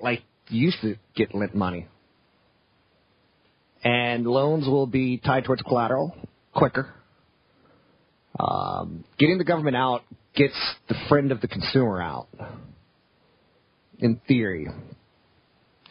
[0.00, 1.88] like you used to get lent money.
[3.84, 6.16] And loans will be tied towards collateral
[6.54, 6.94] quicker.
[8.38, 10.54] Um, getting the government out gets
[10.88, 12.28] the friend of the consumer out,
[13.98, 14.66] in theory.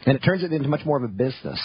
[0.06, 1.60] And it turns it into much more of a business.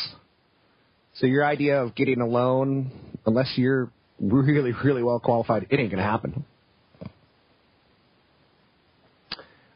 [1.15, 2.91] So your idea of getting a loan,
[3.25, 6.45] unless you're really, really well qualified, it ain't going to happen.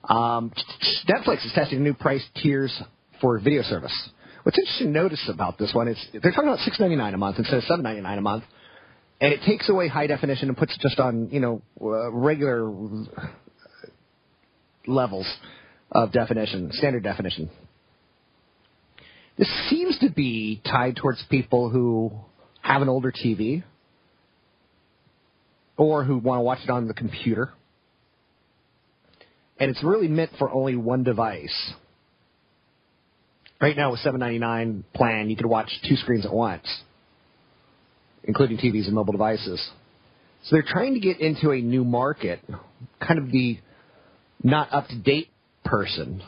[0.09, 0.51] Um,
[1.07, 2.81] Netflix is testing new price tiers
[3.21, 3.93] for video service.
[4.43, 7.17] What's interesting to notice about this one is they're talking about six ninety nine a
[7.17, 8.43] month instead of seven ninety nine a month,
[9.21, 12.71] and it takes away high definition and puts it just on you know uh, regular
[14.87, 15.31] levels
[15.91, 17.49] of definition, standard definition.
[19.37, 22.11] This seems to be tied towards people who
[22.61, 23.63] have an older TV
[25.77, 27.53] or who want to watch it on the computer
[29.59, 31.73] and it's really meant for only one device.
[33.61, 36.65] Right now, with 7.99 plan, you could watch two screens at once,
[38.23, 39.69] including TVs and mobile devices.
[40.43, 42.39] So they're trying to get into a new market,
[43.05, 43.59] kind of the
[44.41, 45.29] not up to date
[45.65, 46.23] person.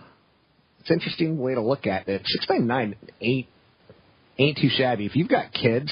[0.81, 2.23] It's an interesting way to look at it.
[2.49, 3.47] 6.99 ain't
[4.37, 5.05] ain't too shabby.
[5.05, 5.91] If you've got kids,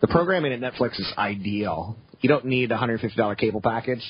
[0.00, 1.96] the programming at Netflix is ideal.
[2.20, 4.02] You don't need a $150 cable package.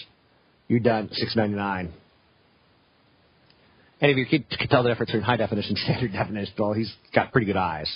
[0.68, 1.90] You're done 6.99.
[4.04, 6.92] And if kid can tell the difference between high definition and standard definition, well, he's
[7.14, 7.90] got pretty good eyes.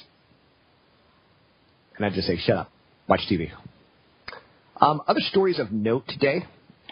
[1.96, 2.70] And I'd just say, shut up,
[3.06, 3.50] watch TV.
[4.80, 6.46] Um, other stories of note today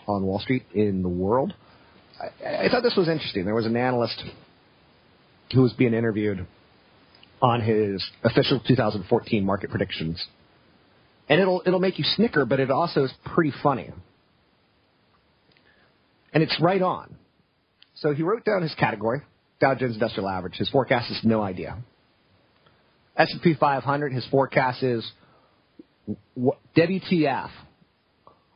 [0.06, 1.54] on Wall Street in the world.
[2.20, 3.46] I, I thought this was interesting.
[3.46, 4.22] There was an analyst
[5.54, 6.46] who was being interviewed
[7.40, 10.22] on his official 2014 market predictions.
[11.30, 13.88] And it'll it'll make you snicker, but it also is pretty funny.
[16.34, 17.16] And it's right on.
[17.96, 19.22] So he wrote down his category,
[19.60, 20.56] Dow Jones Industrial Average.
[20.56, 21.78] His forecast is no idea.
[23.16, 25.10] S&P 500, his forecast is
[26.34, 27.48] what, WTF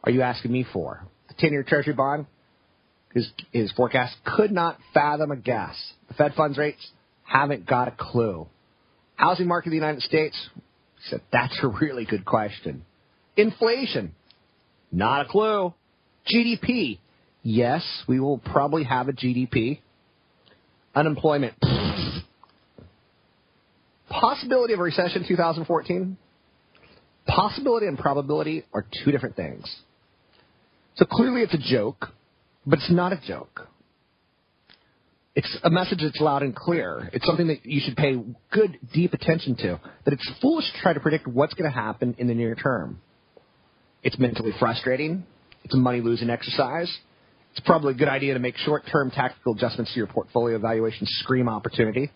[0.04, 1.06] are you asking me for?
[1.28, 2.26] The 10-year Treasury bond,
[3.14, 5.74] his, his forecast could not fathom a guess.
[6.08, 6.86] The Fed funds rates
[7.22, 8.46] haven't got a clue.
[9.16, 12.84] Housing market in the United States, he said, that's a really good question.
[13.36, 14.14] Inflation,
[14.92, 15.72] not a clue.
[16.30, 16.98] GDP,
[17.42, 19.80] yes, we will probably have a GDP.
[20.94, 21.54] Unemployment,
[24.08, 26.16] possibility of a recession 2014.
[27.26, 29.64] Possibility and probability are two different things.
[30.96, 32.08] So clearly it's a joke,
[32.66, 33.68] but it's not a joke.
[35.36, 37.08] It's a message that's loud and clear.
[37.12, 38.20] It's something that you should pay
[38.50, 39.80] good, deep attention to.
[40.04, 43.00] That it's foolish to try to predict what's going to happen in the near term.
[44.02, 45.24] It's mentally frustrating.
[45.62, 46.92] It's a money losing exercise.
[47.52, 51.06] It's probably a good idea to make short term tactical adjustments to your portfolio valuation
[51.06, 52.10] scream opportunity.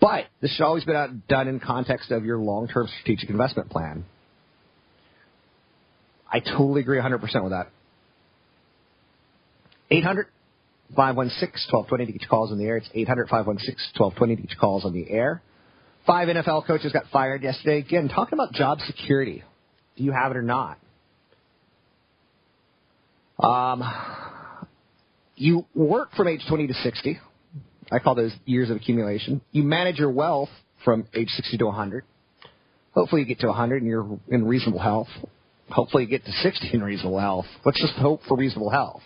[0.00, 0.92] But this should always be
[1.28, 4.04] done in context of your long term strategic investment plan.
[6.30, 7.68] I totally agree 100% with that.
[9.90, 10.26] 800
[10.94, 12.76] 516 1220 to get your calls on the air.
[12.76, 15.42] It's 800 516 1220 to get your calls on the air.
[16.06, 17.78] Five NFL coaches got fired yesterday.
[17.78, 19.42] Again, talking about job security.
[19.96, 20.78] Do you have it or not?
[23.38, 23.82] Um,
[25.36, 27.20] you work from age 20 to 60.
[27.92, 29.42] I call those years of accumulation.
[29.52, 30.48] You manage your wealth
[30.84, 32.04] from age 60 to 100.
[32.92, 35.08] Hopefully you get to 100 and you're in reasonable health.
[35.68, 37.46] Hopefully you get to 60 in reasonable health.
[37.64, 39.02] Let's just hope for reasonable health.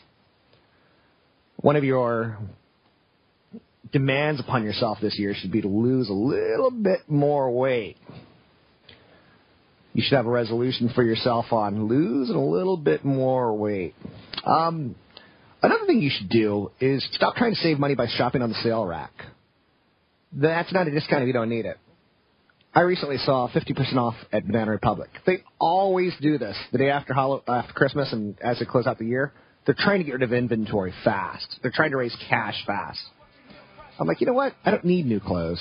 [1.56, 2.38] One of your
[3.92, 7.96] demands upon yourself this year should be to lose a little bit more weight.
[10.00, 13.94] You should have a resolution for yourself on losing a little bit more weight.
[14.46, 14.94] Um,
[15.62, 18.54] another thing you should do is stop trying to save money by shopping on the
[18.62, 19.12] sale rack.
[20.32, 21.76] That's not a discount if you don't need it.
[22.74, 25.10] I recently saw 50% off at Banana Republic.
[25.26, 27.12] They always do this the day after
[27.46, 29.34] after Christmas and as they close out the year.
[29.66, 31.60] They're trying to get rid of inventory fast.
[31.60, 33.00] They're trying to raise cash fast.
[33.98, 34.54] I'm like, you know what?
[34.64, 35.60] I don't need new clothes.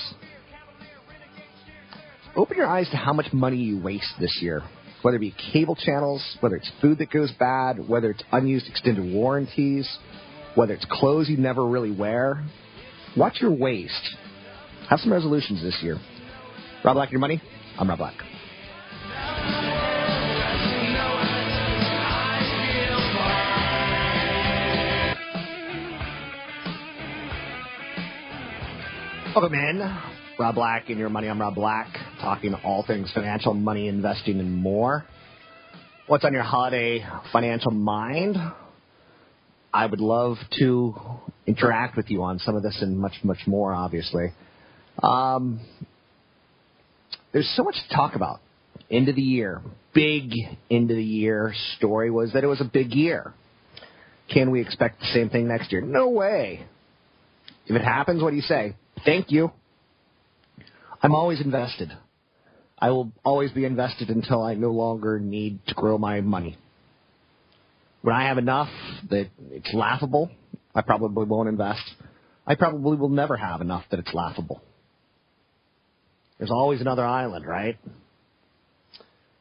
[2.39, 4.61] Open your eyes to how much money you waste this year.
[5.01, 9.13] Whether it be cable channels, whether it's food that goes bad, whether it's unused extended
[9.13, 9.85] warranties,
[10.55, 12.45] whether it's clothes you never really wear.
[13.17, 14.15] Watch your waste.
[14.89, 15.97] Have some resolutions this year.
[16.85, 17.41] Rob Black, your money.
[17.77, 18.15] I'm Rob Black.
[29.35, 29.99] Welcome in.
[30.39, 31.27] Rob Black and your money.
[31.27, 31.87] I'm Rob Black,
[32.19, 35.05] talking all things financial, money, investing, and more.
[36.07, 38.37] What's on your holiday financial mind?
[39.73, 40.95] I would love to
[41.45, 44.33] interact with you on some of this and much, much more, obviously.
[45.03, 45.59] Um,
[47.31, 48.39] there's so much to talk about.
[48.89, 49.61] End of the year,
[49.93, 50.31] big
[50.71, 53.33] end of the year story was that it was a big year.
[54.33, 55.81] Can we expect the same thing next year?
[55.81, 56.65] No way.
[57.67, 58.75] If it happens, what do you say?
[59.05, 59.51] Thank you.
[61.01, 61.91] I'm always invested.
[62.79, 66.57] I will always be invested until I no longer need to grow my money.
[68.01, 68.69] When I have enough
[69.09, 70.31] that it's laughable,
[70.73, 71.83] I probably won't invest.
[72.47, 74.61] I probably will never have enough that it's laughable.
[76.37, 77.77] There's always another island, right?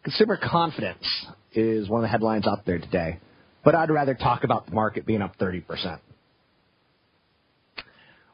[0.02, 1.04] Consumer confidence
[1.52, 3.18] is one of the headlines out there today,
[3.64, 6.00] but I'd rather talk about the market being up 30%.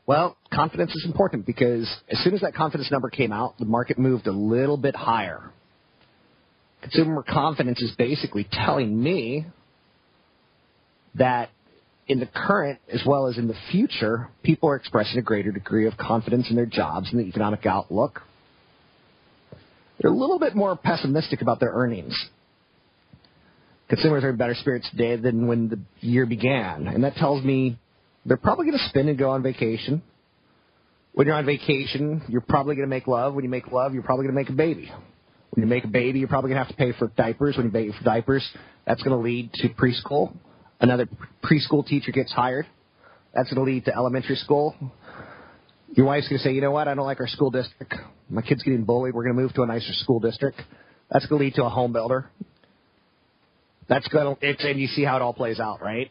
[0.07, 3.99] Well, confidence is important because as soon as that confidence number came out, the market
[3.99, 5.51] moved a little bit higher.
[6.83, 9.47] Consumer confidence is basically telling me
[11.15, 11.49] that
[12.07, 15.87] in the current as well as in the future, people are expressing a greater degree
[15.87, 18.21] of confidence in their jobs and the economic outlook.
[19.99, 22.15] They're a little bit more pessimistic about their earnings.
[23.89, 27.79] Consumers are in better spirits today than when the year began, and that tells me
[28.25, 30.03] they're probably going to spend and go on vacation.
[31.13, 33.35] When you're on vacation, you're probably going to make love.
[33.35, 34.91] When you make love, you're probably going to make a baby.
[35.51, 37.57] When you make a baby, you're probably going to have to pay for diapers.
[37.57, 38.45] When you pay for diapers,
[38.87, 40.35] that's going to lead to preschool.
[40.81, 41.09] Another
[41.43, 42.67] preschool teacher gets hired.
[43.35, 44.75] That's going to lead to elementary school.
[45.93, 46.89] Your wife's going to say, you know what?
[46.89, 47.95] I don't like our school district.
[48.29, 49.15] My kid's getting bullied.
[49.15, 50.61] We're going to move to a nicer school district.
[51.11, 52.31] That's going to lead to a home builder.
[53.89, 56.11] That's going to, it's, and you see how it all plays out, right?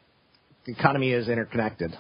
[0.66, 1.94] The economy is interconnected.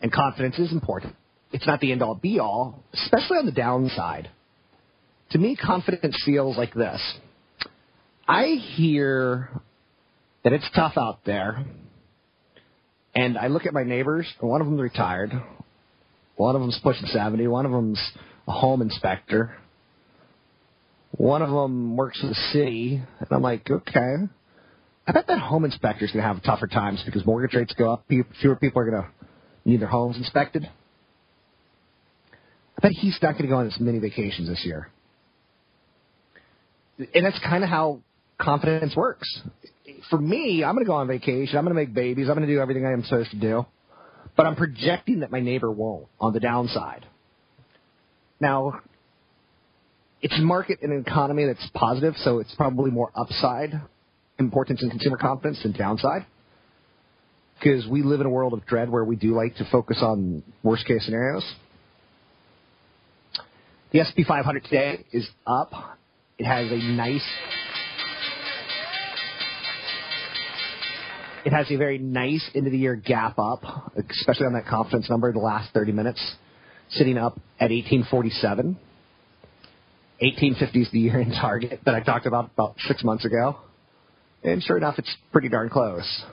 [0.00, 1.14] And confidence is important.
[1.52, 4.28] It's not the end all be all, especially on the downside.
[5.30, 7.00] To me, confidence feels like this.
[8.26, 9.50] I hear
[10.42, 11.64] that it's tough out there,
[13.14, 15.30] And I look at my neighbors, and one of them's retired.
[16.36, 17.46] One of them's pushing 70.
[17.46, 18.00] One of them's
[18.48, 19.56] a home inspector.
[21.12, 23.00] One of them works for the city.
[23.20, 24.14] And I'm like, okay.
[25.06, 28.06] I bet that home inspector's going to have tougher times because mortgage rates go up.
[28.08, 29.08] Fewer people are going to
[29.64, 30.68] need their homes inspected.
[32.78, 34.90] I bet he's not going to go on as many vacations this year.
[36.98, 38.00] And that's kind of how
[38.38, 39.42] confidence works.
[40.08, 41.58] For me, I'm going to go on vacation.
[41.58, 42.28] I'm going to make babies.
[42.28, 43.66] I'm going to do everything I am supposed to do.
[44.36, 47.06] But I'm projecting that my neighbor won't on the downside.
[48.40, 48.80] Now,
[50.22, 53.80] it's market and an economy that's positive, so it's probably more upside
[54.38, 56.26] importance in consumer confidence than downside.
[57.58, 60.42] Because we live in a world of dread where we do like to focus on
[60.62, 61.44] worst case scenarios.
[63.92, 65.72] The SP 500 today is up.
[66.36, 67.24] It has a nice
[71.44, 73.62] It has a very nice end of the year gap up,
[74.10, 76.36] especially on that confidence number the last 30 minutes,
[76.88, 78.78] sitting up at 1847.
[80.20, 83.58] 1850 is the year in target that I talked about about six months ago.
[84.44, 86.24] And sure enough, it's pretty darn close.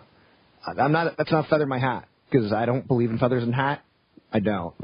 [0.65, 3.83] I'm not, that's not feather my hat because I don't believe in feathers in hat.
[4.31, 4.75] I don't.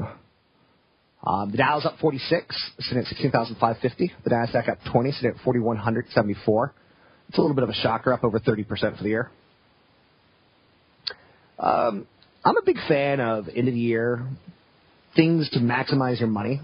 [1.24, 4.12] Um, the Dow's up 46, sitting at 16,550.
[4.24, 6.74] The Nasdaq up 20, sitting at 4,174.
[7.28, 8.66] It's a little bit of a shocker, up over 30%
[8.96, 9.30] for the year.
[11.58, 12.06] Um,
[12.44, 14.26] I'm a big fan of end of the year
[15.16, 16.60] things to maximize your money,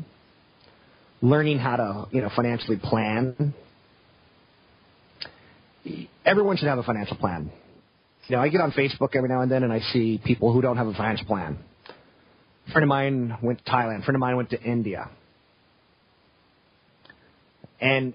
[1.21, 3.53] learning how to you know financially plan.
[6.25, 7.51] Everyone should have a financial plan.
[8.27, 10.63] You know, I get on Facebook every now and then and I see people who
[10.63, 11.59] don't have a financial plan.
[12.69, 14.01] A friend of mine went to Thailand.
[14.01, 15.11] A friend of mine went to India.
[17.81, 18.15] And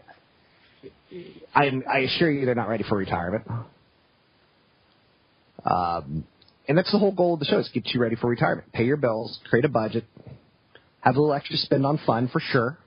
[1.54, 3.46] I, I assure you they're not ready for retirement.
[5.64, 6.26] Um,
[6.68, 8.72] and that's the whole goal of the show is get you ready for retirement.
[8.72, 10.06] Pay your bills, create a budget,
[11.02, 12.78] have a little extra spend on fun for sure,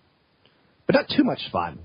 [0.86, 1.78] but not too much fun.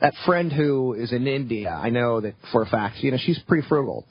[0.00, 3.38] That friend who is in India, I know that for a fact, you know, she's
[3.40, 4.06] pretty frugal.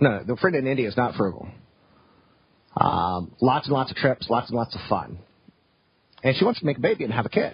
[0.00, 1.48] No, the friend in India is not frugal.
[2.76, 5.18] Um, lots and lots of trips, lots and lots of fun.
[6.22, 7.52] And she wants to make a baby and have a kid.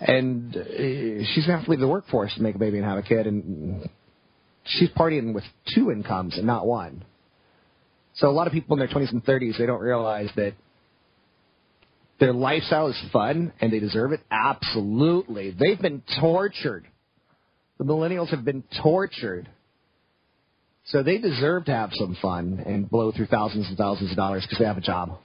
[0.00, 2.86] And uh, she's going to have to leave the workforce to make a baby and
[2.86, 3.26] have a kid.
[3.26, 3.88] And
[4.64, 5.44] she's partying with
[5.74, 7.04] two incomes and not one.
[8.14, 10.54] So a lot of people in their 20s and 30s, they don't realize that
[12.22, 14.20] their lifestyle is fun and they deserve it.
[14.30, 15.50] Absolutely.
[15.58, 16.86] They've been tortured.
[17.78, 19.48] The millennials have been tortured.
[20.84, 24.44] So they deserve to have some fun and blow through thousands and thousands of dollars
[24.44, 25.18] because they have a job.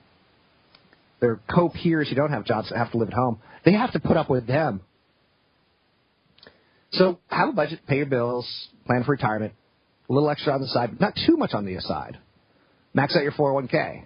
[1.20, 4.18] Their co-peers who don't have jobs have to live at home, they have to put
[4.18, 4.82] up with them.
[6.94, 8.48] So have a budget, pay your bills,
[8.88, 9.54] plan for retirement,
[10.10, 12.18] a little extra on the side, but not too much on the side.
[12.96, 14.06] Max out your 401k.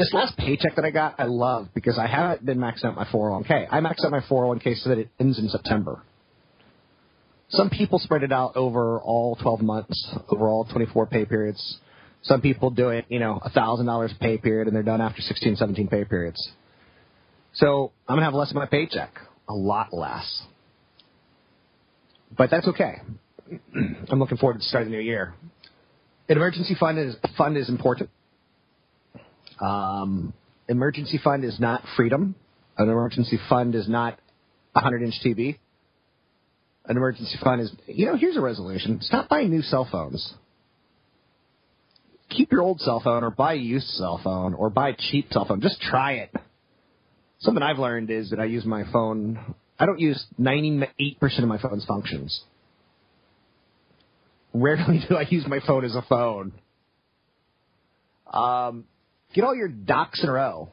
[0.00, 3.04] This last paycheck that I got, I love because I haven't been maxing out my
[3.04, 3.66] 401k.
[3.70, 6.02] I maxed out my 401k so that it ends in September.
[7.50, 11.80] Some people spread it out over all 12 months, over all 24 pay periods.
[12.22, 15.88] Some people do it, you know, $1,000 pay period and they're done after 16, 17
[15.88, 16.50] pay periods.
[17.52, 19.12] So I'm going to have less of my paycheck,
[19.50, 20.44] a lot less.
[22.34, 23.02] But that's okay.
[24.08, 25.34] I'm looking forward to starting the new year.
[26.30, 28.08] An emergency fund is fund is important.
[29.60, 30.32] Um,
[30.68, 32.34] emergency fund is not freedom.
[32.78, 34.18] An emergency fund is not
[34.74, 35.58] a hundred inch TV.
[36.86, 40.34] An emergency fund is, you know, here's a resolution: stop buying new cell phones.
[42.30, 45.26] Keep your old cell phone, or buy a used cell phone, or buy a cheap
[45.32, 45.60] cell phone.
[45.60, 46.30] Just try it.
[47.40, 49.54] Something I've learned is that I use my phone.
[49.78, 50.88] I don't use 98%
[51.38, 52.42] of my phone's functions.
[54.52, 56.52] Rarely do I use my phone as a phone.
[58.32, 58.84] Um,
[59.34, 60.68] get all your docs in a row.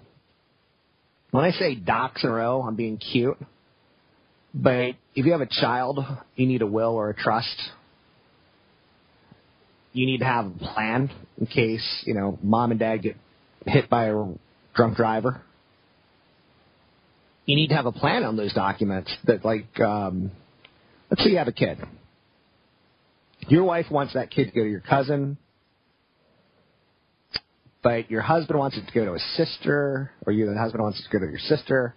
[1.32, 3.38] When I say docs in a row, I'm being cute.
[4.54, 6.00] But if you have a child,
[6.36, 7.62] you need a will or a trust.
[9.94, 13.18] You need to have a plan in case, you know, mom and dad get
[13.66, 14.26] hit by a
[14.74, 15.42] drunk driver.
[17.46, 20.32] You need to have a plan on those documents that, like, um,
[21.10, 21.80] let's say you have a kid.
[23.48, 25.38] Your wife wants that kid to go to your cousin,
[27.88, 31.00] but your husband wants it to go to a sister, or you, the husband wants
[31.00, 31.96] it to go to your sister.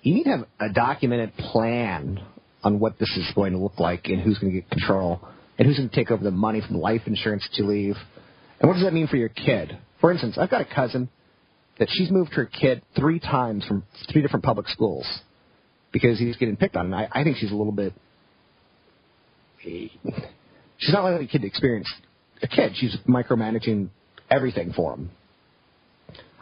[0.00, 2.24] You need to have a documented plan
[2.62, 5.20] on what this is going to look like and who's going to get control
[5.58, 7.96] and who's going to take over the money from the life insurance that you leave.
[8.58, 9.76] And what does that mean for your kid?
[10.00, 11.10] For instance, I've got a cousin
[11.78, 15.04] that she's moved her kid three times from three different public schools
[15.92, 16.86] because he's getting picked on.
[16.86, 17.92] And I, I think she's a little bit
[19.60, 19.90] she's
[20.94, 21.92] not letting the kid experience
[22.42, 22.72] a kid.
[22.76, 23.90] She's micromanaging
[24.30, 25.10] everything for him.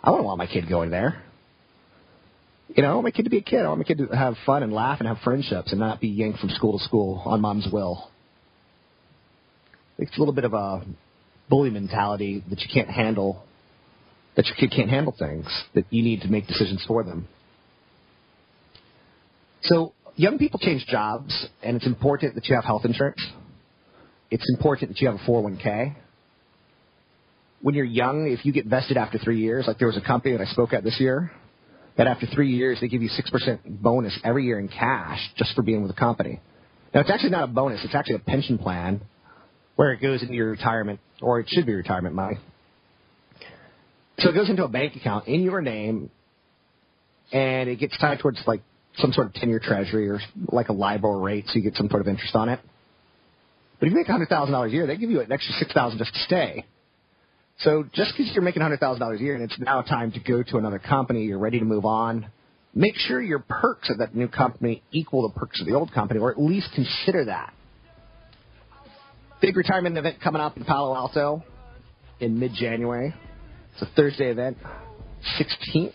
[0.03, 1.23] I wouldn't want my kid going there.
[2.75, 3.61] You know, I want my kid to be a kid.
[3.61, 6.09] I want my kid to have fun and laugh and have friendships and not be
[6.09, 8.09] yanked from school to school on mom's will.
[9.99, 10.83] It's a little bit of a
[11.49, 13.45] bully mentality that you can't handle,
[14.37, 17.29] that your kid can't handle things, that you need to make decisions for them.
[19.63, 23.23] So young people change jobs, and it's important that you have health insurance.
[24.31, 25.95] It's important that you have a 401k.
[27.63, 30.37] When you're young, if you get vested after three years, like there was a company
[30.37, 31.31] that I spoke at this year,
[31.97, 35.63] that after three years they give you 6% bonus every year in cash just for
[35.63, 36.41] being with the company.
[36.93, 37.81] Now, it's actually not a bonus.
[37.85, 39.01] It's actually a pension plan
[39.77, 42.37] where it goes into your retirement, or it should be retirement money.
[44.19, 46.11] So it goes into a bank account in your name,
[47.33, 48.63] and it gets tied towards like
[48.99, 52.03] some sort of 10-year treasury or like a LIBOR rate, so you get some sort
[52.03, 52.61] of interest on it.
[53.81, 56.13] But if you make a $100,000 a year, they give you an extra 6000 just
[56.13, 56.67] to stay.
[57.63, 60.59] So just because you're making $100,000 a year and it's now time to go to
[60.59, 62.27] another company, you're ready to move on,
[62.75, 66.19] make sure your perks at that new company equal the perks of the old company,
[66.19, 67.55] or at least consider that.
[69.41, 71.45] Big retirement event coming up in Palo Alto
[72.21, 73.15] in mid-January.
[73.75, 74.57] It's a Thursday event,
[75.39, 75.93] 16th.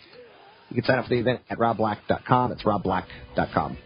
[0.69, 2.51] You can sign up for the event at robblack.com.
[2.51, 3.77] It's robblack.com.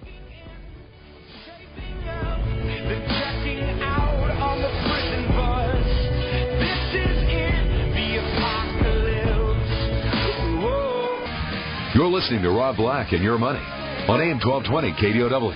[11.94, 15.52] You're listening to Rob Black and Your Money on AM 1220 KDOW.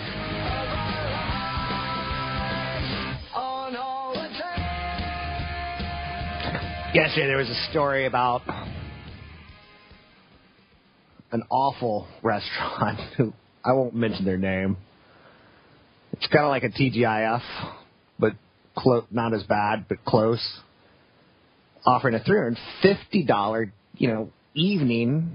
[6.93, 8.41] Yesterday there was a story about
[11.31, 12.99] an awful restaurant
[13.63, 14.75] I won't mention their name.
[16.11, 17.43] It's kind of like a TGIF,
[18.19, 18.33] but
[18.77, 20.45] clo- not as bad, but close.
[21.85, 25.31] Offering a three hundred fifty dollar, you know, evening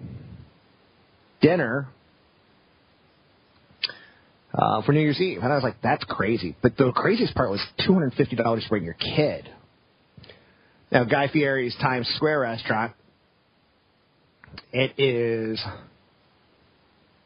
[1.41, 1.89] dinner
[4.53, 7.51] uh, for New Year's Eve, and I was like, "That's crazy." But the craziest part
[7.51, 9.49] was two hundred fifty dollars to bring your kid.
[10.91, 12.93] Now, Guy Fieri's Times Square restaurant,
[14.73, 15.63] it is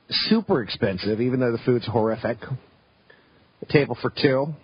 [0.08, 2.38] super expensive, even though the food's horrific.
[3.62, 4.54] A table for two.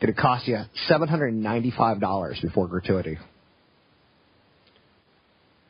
[0.00, 0.58] Going to cost you
[0.90, 3.18] $795 before gratuity.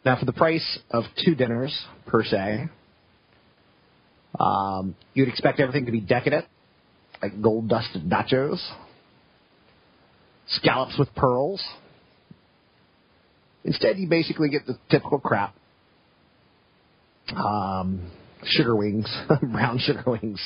[0.04, 2.68] Now, for the price of two dinners per se,
[4.38, 6.46] um, you'd expect everything to be decadent,
[7.22, 8.60] like gold dusted nachos,
[10.48, 11.62] scallops with pearls.
[13.64, 15.54] Instead, you basically get the typical crap.
[17.36, 18.10] Um,
[18.44, 19.06] sugar wings,
[19.42, 20.40] brown sugar wings.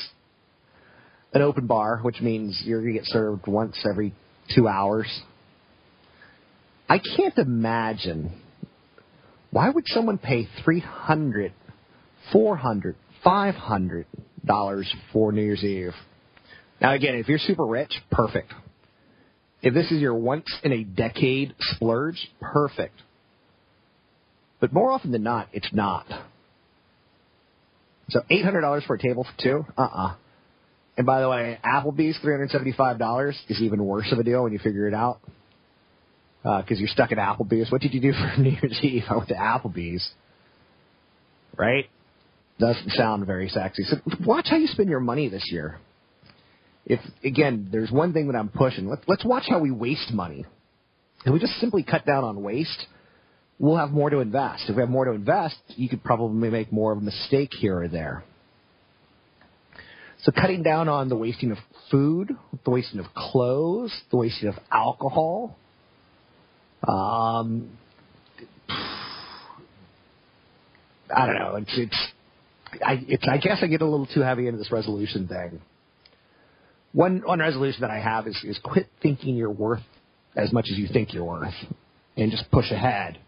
[1.33, 4.13] An open bar, which means you're to get served once every
[4.53, 5.21] two hours.
[6.89, 8.41] I can't imagine
[9.55, 11.53] why would someone pay three hundred,
[12.33, 14.05] four hundred, five hundred
[14.45, 15.93] dollars for New Year's Eve?
[16.81, 18.51] Now again, if you're super rich, perfect.
[19.61, 23.01] If this is your once in a decade splurge, perfect.
[24.59, 26.05] But more often than not, it's not.
[28.09, 29.65] So $800 for a table for two?
[29.77, 30.15] Uh-uh.
[30.97, 34.85] And by the way, Applebee's $375 is even worse of a deal when you figure
[34.85, 35.21] it out.
[36.45, 37.71] Because uh, you're stuck at Applebee's.
[37.71, 39.03] What did you do for New Year's Eve?
[39.09, 40.07] I went to Applebee's.
[41.57, 41.89] Right?
[42.59, 43.83] Doesn't sound very sexy.
[43.83, 45.79] So watch how you spend your money this year.
[46.85, 48.87] If, again, there's one thing that I'm pushing.
[48.87, 50.45] Let's, let's watch how we waste money.
[51.25, 52.85] If we just simply cut down on waste,
[53.57, 54.65] we'll have more to invest.
[54.69, 57.81] If we have more to invest, you could probably make more of a mistake here
[57.81, 58.23] or there.
[60.21, 61.57] So cutting down on the wasting of
[61.89, 65.57] food, the wasting of clothes, the wasting of alcohol.
[66.87, 67.69] Um,
[71.15, 71.55] I don't know.
[71.55, 72.07] It's it's
[72.85, 75.61] I it's I guess I get a little too heavy into this resolution thing.
[76.93, 79.83] One one resolution that I have is is quit thinking you're worth
[80.35, 81.53] as much as you think you're worth,
[82.17, 83.19] and just push ahead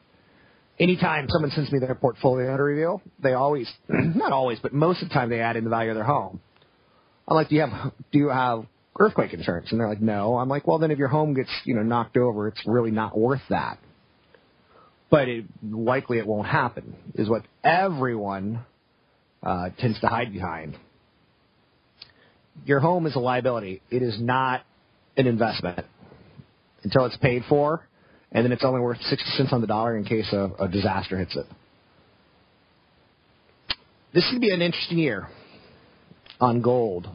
[0.79, 5.09] anytime someone sends me their portfolio to review, they always, not always, but most of
[5.09, 6.39] the time they add in the value of their home.
[7.27, 8.65] I'm like, do you have, do you have
[8.99, 9.71] earthquake insurance?
[9.71, 10.37] And they're like, no.
[10.37, 13.17] I'm like, well, then if your home gets, you know, knocked over, it's really not
[13.17, 13.79] worth that.
[15.09, 18.65] But it, likely it won't happen, is what everyone
[19.41, 20.77] uh, tends to hide behind.
[22.65, 23.81] Your home is a liability.
[23.89, 24.63] It is not
[25.15, 25.85] an investment.
[26.83, 27.87] Until it's paid for,
[28.31, 31.17] and then it's only worth 60 cents on the dollar in case a, a disaster
[31.17, 31.45] hits it.
[34.13, 35.27] This could be an interesting year
[36.39, 37.07] on gold.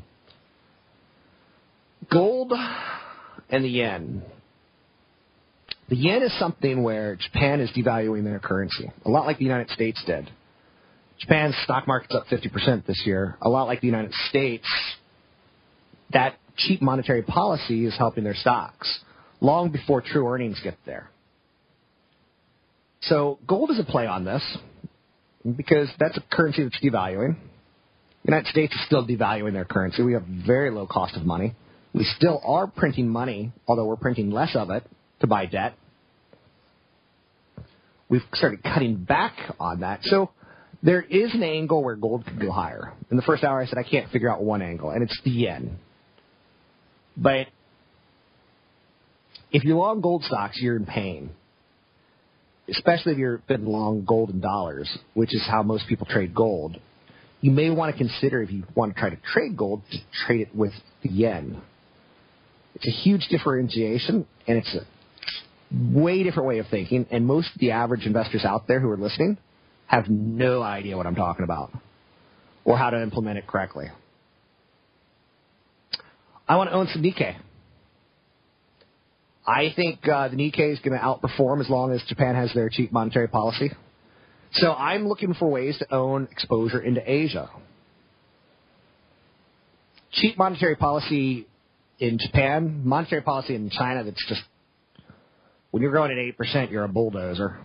[2.12, 2.52] Gold
[3.48, 4.22] and the yen.
[5.88, 9.70] The yen is something where Japan is devaluing their currency, a lot like the United
[9.70, 10.30] States did.
[11.18, 14.66] Japan's stock market's up 50% this year, a lot like the United States.
[16.12, 19.00] That cheap monetary policy is helping their stocks
[19.40, 21.10] long before true earnings get there.
[23.02, 24.42] So gold is a play on this
[25.56, 27.36] because that's a currency that's devaluing.
[28.24, 30.02] The United States is still devaluing their currency.
[30.02, 31.54] We have very low cost of money.
[31.94, 34.84] We still are printing money, although we're printing less of it
[35.20, 35.74] to buy debt.
[38.08, 40.00] We've started cutting back on that.
[40.02, 40.30] So
[40.82, 42.92] there is an angle where gold could go higher.
[43.10, 45.30] In the first hour, I said I can't figure out one angle, and it's the
[45.30, 45.78] yen.
[47.16, 47.46] But
[49.50, 51.30] if you're long gold stocks, you're in pain.
[52.68, 56.78] Especially if you've been long gold and dollars, which is how most people trade gold.
[57.40, 60.42] You may want to consider if you want to try to trade gold, to trade
[60.42, 60.72] it with
[61.02, 61.60] the yen.
[62.82, 64.84] It's a huge differentiation, and it's a
[65.96, 67.06] way different way of thinking.
[67.12, 69.38] And most of the average investors out there who are listening
[69.86, 71.70] have no idea what I'm talking about
[72.64, 73.86] or how to implement it correctly.
[76.48, 77.36] I want to own some Nikkei.
[79.46, 82.68] I think uh, the Nikkei is going to outperform as long as Japan has their
[82.68, 83.70] cheap monetary policy.
[84.54, 87.48] So I'm looking for ways to own exposure into Asia.
[90.12, 91.46] Cheap monetary policy
[91.98, 94.42] in Japan, monetary policy in China that's just,
[95.70, 97.58] when you're growing at 8%, you're a bulldozer.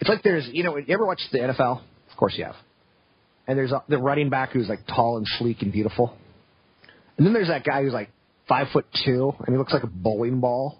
[0.00, 1.80] It's like there's, you know, you ever watch the NFL?
[2.10, 2.56] Of course you have.
[3.46, 6.16] And there's the running back who's like tall and sleek and beautiful.
[7.16, 8.10] And then there's that guy who's like
[8.48, 10.78] five foot two and he looks like a bowling ball.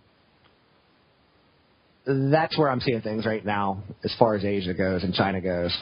[2.07, 5.77] That's where I'm seeing things right now as far as Asia goes and China goes.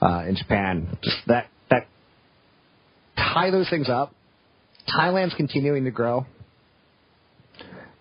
[0.00, 1.86] Uh, in Japan, just that that
[3.16, 4.12] tie those things up.
[4.88, 6.26] Thailand's continuing to grow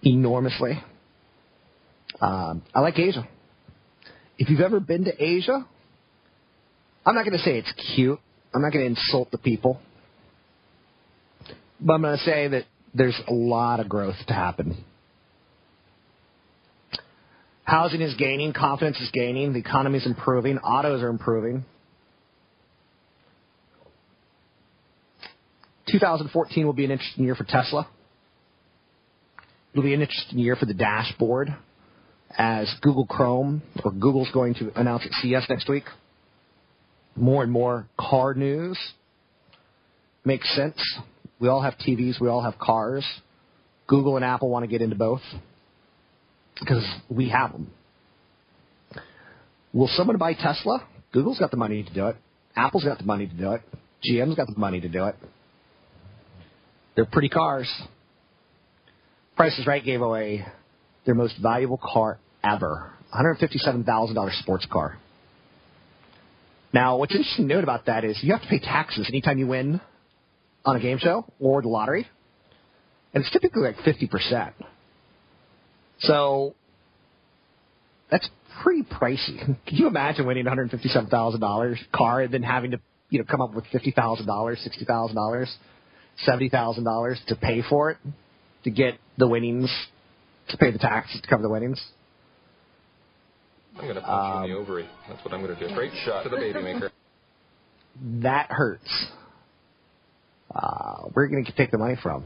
[0.01, 0.81] enormously.
[2.19, 3.27] Um, I like Asia.
[4.37, 5.65] If you've ever been to Asia,
[7.05, 8.19] I'm not going to say it's cute.
[8.53, 9.79] I'm not going to insult the people.
[11.79, 14.83] But I'm going to say that there's a lot of growth to happen.
[17.65, 21.65] Housing is gaining, confidence is gaining, the economy is improving, autos are improving.
[25.91, 27.87] 2014 will be an interesting year for Tesla.
[29.73, 31.53] It'll be an interesting year for the dashboard
[32.37, 35.83] as Google Chrome or Google's going to announce at CES next week.
[37.15, 38.77] More and more car news
[40.25, 40.79] makes sense.
[41.39, 43.05] We all have TVs, we all have cars.
[43.87, 45.21] Google and Apple want to get into both
[46.59, 47.69] because we have them.
[49.73, 50.87] Will someone buy Tesla?
[51.11, 52.15] Google's got the money to do it.
[52.55, 53.61] Apple's got the money to do it.
[54.07, 55.15] GM's got the money to do it.
[56.95, 57.71] They're pretty cars.
[59.35, 60.45] Price is Right gave away
[61.05, 64.97] their most valuable car ever $157,000 sports car.
[66.73, 69.47] Now, what's interesting to note about that is you have to pay taxes anytime you
[69.47, 69.79] win
[70.65, 72.07] on a game show or the lottery.
[73.13, 74.53] And it's typically like 50%.
[75.99, 76.55] So
[78.09, 78.27] that's
[78.63, 79.37] pretty pricey.
[79.45, 82.79] Can you imagine winning $157,000 car and then having to,
[83.09, 85.47] you know, come up with $50,000, $60,000,
[86.27, 87.97] $70,000 to pay for it
[88.63, 89.69] to get the winnings,
[90.49, 91.83] to pay the taxes to cover the winnings?
[93.75, 94.89] I'm going to punch um, you in the um, ovary.
[95.09, 95.73] That's what I'm going to do.
[95.73, 96.91] Great shot to the baby maker.
[98.23, 99.05] That hurts.
[100.49, 102.25] Uh, where are you going to take the money from?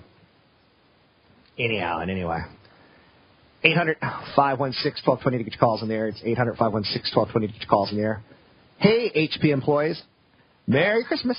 [1.60, 2.40] Anyhow and anyway.
[3.64, 6.08] 800 516 1220 to get your calls in the air.
[6.08, 8.24] It's 800 516 1220 to get your calls in the air.
[8.78, 10.02] Hey, HP employees.
[10.68, 11.38] Merry Christmas.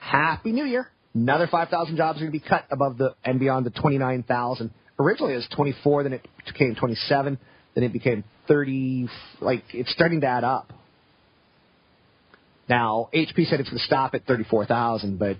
[0.00, 0.88] Happy New Year.
[1.18, 4.70] Another 5,000 jobs are going to be cut above the and beyond the 29,000.
[5.00, 7.38] Originally it was 24, then it became 27,
[7.74, 9.08] then it became 30.
[9.40, 10.72] Like, it's starting to add up.
[12.68, 15.38] Now, HP said it's going to stop at 34,000, but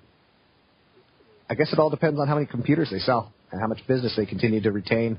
[1.48, 4.14] I guess it all depends on how many computers they sell and how much business
[4.16, 5.16] they continue to retain,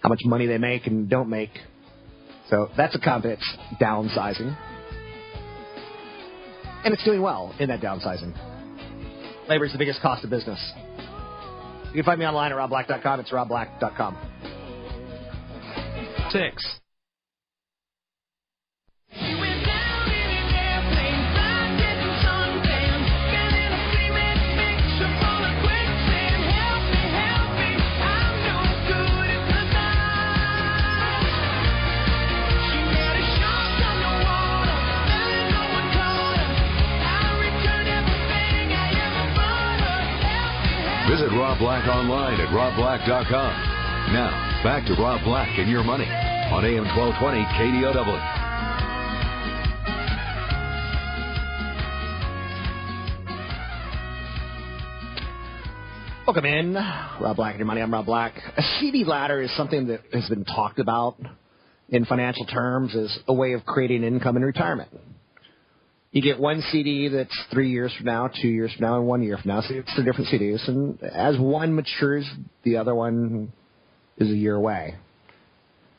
[0.00, 1.50] how much money they make and don't make.
[2.50, 4.56] So that's a company that's downsizing.
[6.84, 8.57] And it's doing well in that downsizing.
[9.48, 10.60] Labor is the biggest cost of business.
[11.88, 13.20] You can find me online at robblack.com.
[13.20, 14.18] It's robblack.com.
[16.30, 16.78] Six.
[41.32, 44.14] Rob Black online at robblack.com.
[44.14, 48.36] Now, Back to Rob Black and your money on AM 1220 KDOW.
[56.26, 57.82] Welcome in, Rob Black and your money.
[57.82, 58.34] I'm Rob Black.
[58.56, 61.16] A CD ladder is something that has been talked about
[61.88, 64.90] in financial terms as a way of creating income in retirement.
[66.10, 69.22] You get one CD that's three years from now, two years from now, and one
[69.22, 69.60] year from now.
[69.60, 72.28] So it's the different CDs, and as one matures,
[72.62, 73.52] the other one
[74.16, 74.96] is a year away.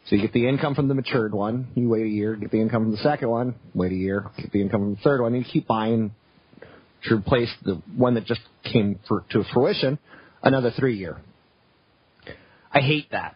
[0.08, 2.60] So you get the income from the matured one, you wait a year, get the
[2.60, 5.36] income from the second one, wait a year, get the income from the third one,
[5.36, 6.12] and you keep buying
[7.04, 10.00] to replace the one that just came for, to fruition
[10.42, 11.18] another three year.
[12.72, 13.36] I hate that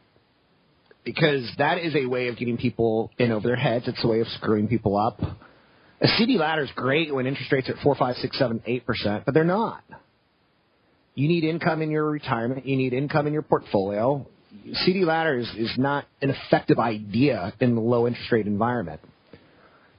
[1.04, 3.88] because that is a way of getting people in over their heads.
[3.88, 5.20] It's a way of screwing people up.
[6.04, 9.24] A CD ladder is great when interest rates are four, five, six, seven, eight percent,
[9.26, 9.84] but they're not.
[11.16, 12.66] You need income in your retirement.
[12.66, 14.28] You need income in your portfolio.
[14.74, 19.00] CD ladder is, is not an effective idea in the low interest rate environment.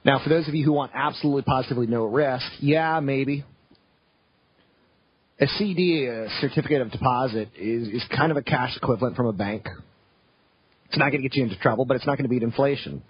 [0.03, 3.43] Now, for those of you who want absolutely positively no risk, yeah, maybe
[5.39, 9.33] a CD, a certificate of deposit, is, is kind of a cash equivalent from a
[9.33, 9.67] bank.
[10.89, 13.01] It's not going to get you into trouble, but it's not going to beat inflation.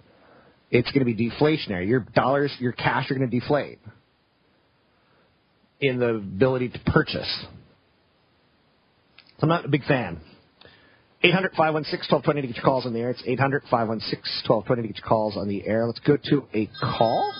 [0.70, 1.88] It's going to be deflationary.
[1.88, 3.78] Your dollars, your cash are going to deflate
[5.80, 7.46] in the ability to purchase.
[9.38, 10.20] So I'm not a big fan.
[11.22, 13.10] 800 516 1220 to get your calls on the air.
[13.10, 15.86] It's 800 516 1220 to get your calls on the air.
[15.86, 17.32] Let's go to a call.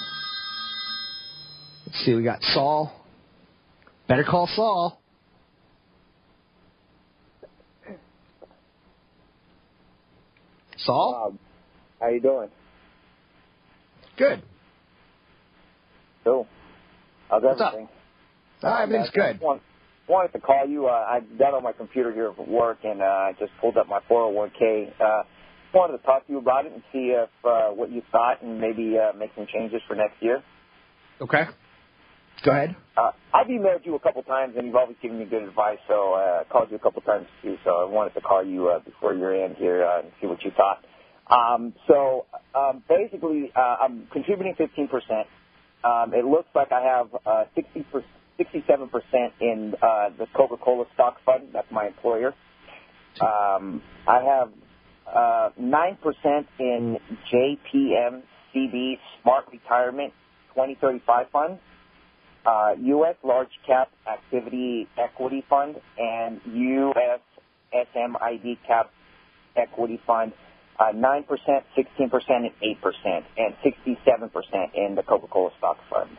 [1.87, 2.93] Let's see, we got Saul
[4.09, 5.01] Better call Saul.
[10.79, 11.31] Saul?
[11.33, 11.39] Um,
[12.01, 12.49] how you doing?
[14.17, 14.43] Good.
[16.25, 16.47] Cool.
[17.31, 17.89] How's What's everything?
[18.63, 18.65] Up?
[18.65, 19.41] Uh, everything's I good.
[19.41, 19.63] Want,
[20.09, 20.87] wanted to call you.
[20.87, 23.89] Uh, I got on my computer here at work, and uh, I just pulled up
[23.89, 24.93] my 401k.
[25.01, 25.23] Uh,
[25.75, 28.61] wanted to talk to you about it and see if uh, what you thought, and
[28.61, 30.43] maybe uh, make some changes for next year.
[31.21, 31.45] Okay.
[32.45, 32.77] Go ahead.
[32.97, 35.79] Uh, I've emailed you a couple times, and you've always given me good advice.
[35.87, 37.57] So uh, I called you a couple times too.
[37.65, 40.43] So I wanted to call you uh, before your end here uh, and see what
[40.45, 40.83] you thought.
[41.31, 45.25] Um, so um, basically, uh, I'm contributing 15%.
[45.85, 47.87] Um, it looks like I have uh, 60
[48.39, 51.49] 67% in uh, the Coca-Cola stock fund.
[51.55, 52.35] That's my employer.
[53.21, 54.53] Um, I have
[55.07, 56.99] uh, 9% in
[57.33, 58.23] JPM
[58.55, 60.13] CB Smart Retirement
[60.55, 61.59] 2035 fund
[62.47, 63.17] uh, U.S.
[63.25, 67.21] Large Cap Activity Equity Fund and U.S.
[67.75, 68.91] SMID Cap
[69.57, 70.33] Equity Fund,
[70.79, 71.65] uh, 9%, 16%,
[72.29, 76.11] and 8%, and 67% in the Coca-Cola Stock Fund.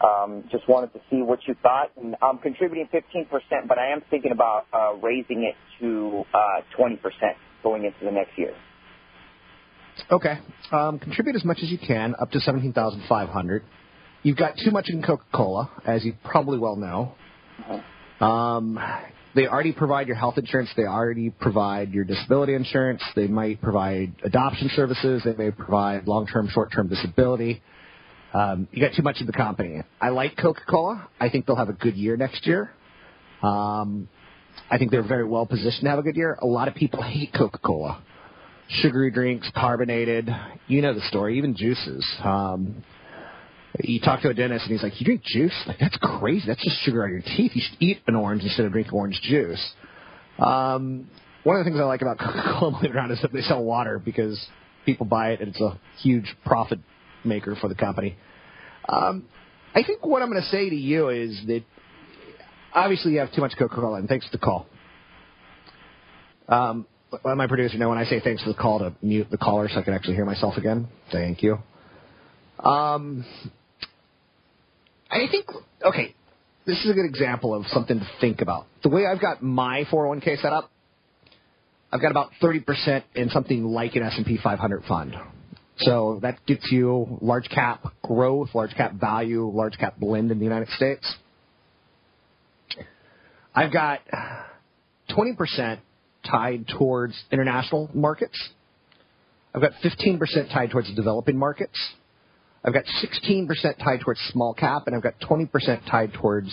[0.00, 1.90] Um, just wanted to see what you thought.
[1.96, 3.28] And I'm contributing 15%,
[3.66, 6.98] but I am thinking about uh, raising it to uh, 20%
[7.62, 8.54] going into the next year.
[10.10, 10.38] Okay.
[10.70, 13.62] Um, contribute as much as you can, up to 17500
[14.22, 17.14] You've got too much in Coca-Cola, as you probably well know.
[18.20, 18.76] Um,
[19.36, 20.70] they already provide your health insurance.
[20.76, 23.02] They already provide your disability insurance.
[23.14, 25.22] They might provide adoption services.
[25.24, 27.62] They may provide long-term, short-term disability.
[28.32, 29.82] Um, you got too much in the company.
[30.00, 31.08] I like Coca-Cola.
[31.20, 32.70] I think they'll have a good year next year.
[33.42, 34.08] Um,
[34.70, 36.38] I think they're very well positioned to have a good year.
[36.40, 38.02] A lot of people hate Coca-Cola.
[38.68, 40.28] Sugary drinks, carbonated.
[40.66, 41.38] You know the story.
[41.38, 42.04] Even juices.
[42.24, 42.82] Um,
[43.82, 45.54] you talk to a dentist and he's like, "You drink juice?
[45.66, 46.44] Like that's crazy.
[46.46, 47.52] That's just sugar on your teeth.
[47.54, 49.72] You should eat an orange instead of drinking orange juice."
[50.38, 51.08] Um,
[51.44, 54.44] one of the things I like about Coca-Cola, not, is that they sell water because
[54.84, 56.80] people buy it and it's a huge profit
[57.24, 58.16] maker for the company.
[58.88, 59.26] Um,
[59.74, 61.62] I think what I'm going to say to you is that
[62.74, 64.66] obviously you have too much Coca-Cola, and thanks for the call.
[66.48, 66.86] Um,
[67.24, 69.68] let my producer know when I say thanks for the call to mute the caller
[69.68, 70.88] so I can actually hear myself again.
[71.12, 71.58] Thank you.
[72.58, 73.24] Um,
[75.10, 75.46] I think,
[75.84, 76.14] okay,
[76.66, 78.66] this is a good example of something to think about.
[78.82, 80.70] The way I've got my 401k set up,
[81.92, 85.14] I've got about 30% in something like an S&P 500 fund.
[85.78, 90.44] So that gets you large cap growth, large cap value, large cap blend in the
[90.44, 91.14] United States.
[93.54, 94.00] I've got
[95.10, 95.78] 20%
[96.28, 98.36] tied towards international markets.
[99.54, 101.78] I've got 15% tied towards developing markets.
[102.66, 103.48] I've got 16%
[103.78, 106.50] tied towards small cap, and I've got 20% tied towards,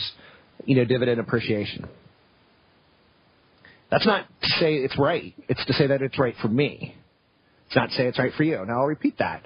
[0.65, 1.87] you know, dividend appreciation.
[3.89, 5.33] That's not to say it's right.
[5.49, 6.95] It's to say that it's right for me.
[7.67, 8.63] It's not to say it's right for you.
[8.65, 9.43] Now I'll repeat that.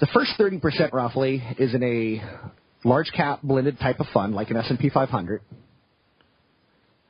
[0.00, 2.22] The first 30% roughly is in a
[2.86, 5.40] large cap blended type of fund, like an S&P 500.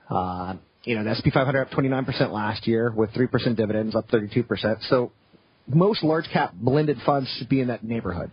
[0.08, 0.54] Uh,
[0.84, 4.88] you know, the S&P 500 up 29% last year with 3% dividends, up 32%.
[4.88, 5.12] So
[5.66, 8.32] most large cap blended funds should be in that neighborhood.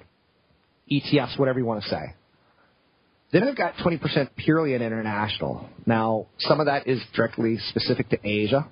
[0.91, 2.15] ETFs, whatever you want to say.
[3.31, 5.69] Then I've got 20% purely in international.
[5.85, 8.67] Now, some of that is directly specific to Asia.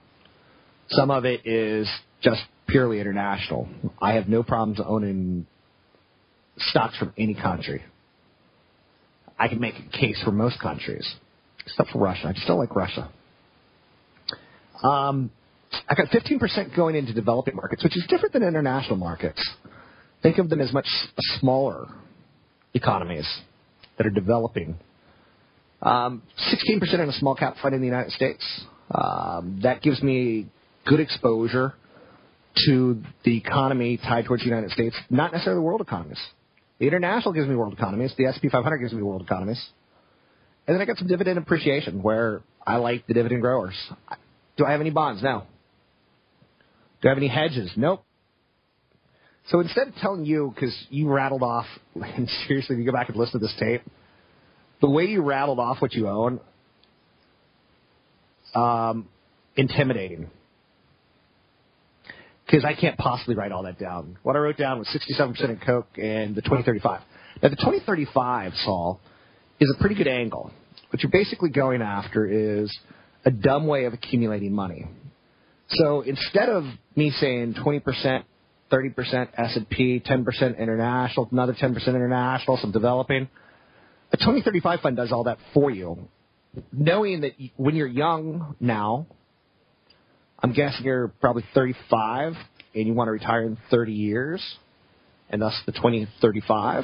[0.89, 1.87] Some of it is
[2.21, 3.67] just purely international.
[4.01, 5.45] I have no problems owning
[6.57, 7.83] stocks from any country.
[9.37, 11.07] I can make a case for most countries,
[11.63, 12.27] except for Russia.
[12.29, 13.11] I just don't like Russia.
[14.83, 15.29] Um,
[15.89, 19.41] I got 15% going into developing markets, which is different than international markets.
[20.23, 20.87] Think of them as much
[21.39, 21.87] smaller
[22.73, 23.27] economies
[23.97, 24.77] that are developing.
[25.81, 28.43] Um, 16% in a small cap fund in the United States.
[28.93, 30.47] Um, that gives me
[30.85, 31.73] good exposure
[32.65, 36.19] to the economy tied towards the United States, not necessarily the world economies.
[36.79, 38.13] The international gives me world economies.
[38.17, 39.63] The S&P 500 gives me world economies.
[40.67, 43.75] And then I got some dividend appreciation where I like the dividend growers.
[44.57, 45.23] Do I have any bonds?
[45.23, 45.43] No.
[47.07, 47.71] Do I have any hedges?
[47.77, 48.03] Nope.
[49.47, 53.07] So instead of telling you, because you rattled off, and seriously, if you go back
[53.07, 53.81] and listen to this tape,
[54.81, 56.41] the way you rattled off what you own,
[58.53, 59.07] um,
[59.55, 60.29] intimidating.
[62.45, 64.17] Because I can't possibly write all that down.
[64.23, 66.99] What I wrote down was 67% in Coke and the 2035.
[67.41, 68.99] Now, the 2035, Saul,
[69.61, 70.51] is a pretty good angle.
[70.89, 72.77] What you're basically going after is
[73.23, 74.87] a dumb way of accumulating money.
[75.69, 76.63] So instead of
[76.95, 78.23] me saying 20%,
[78.71, 83.29] 30% S&P, 10% international, another 10% international, some developing,
[84.11, 86.07] a 2035 fund does all that for you.
[86.71, 89.05] Knowing that when you're young now,
[90.39, 92.33] I'm guessing you're probably 35
[92.73, 94.57] and you want to retire in 30 years,
[95.29, 96.83] and thus the 2035.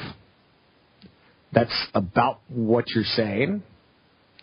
[1.52, 3.62] That's about what you're saying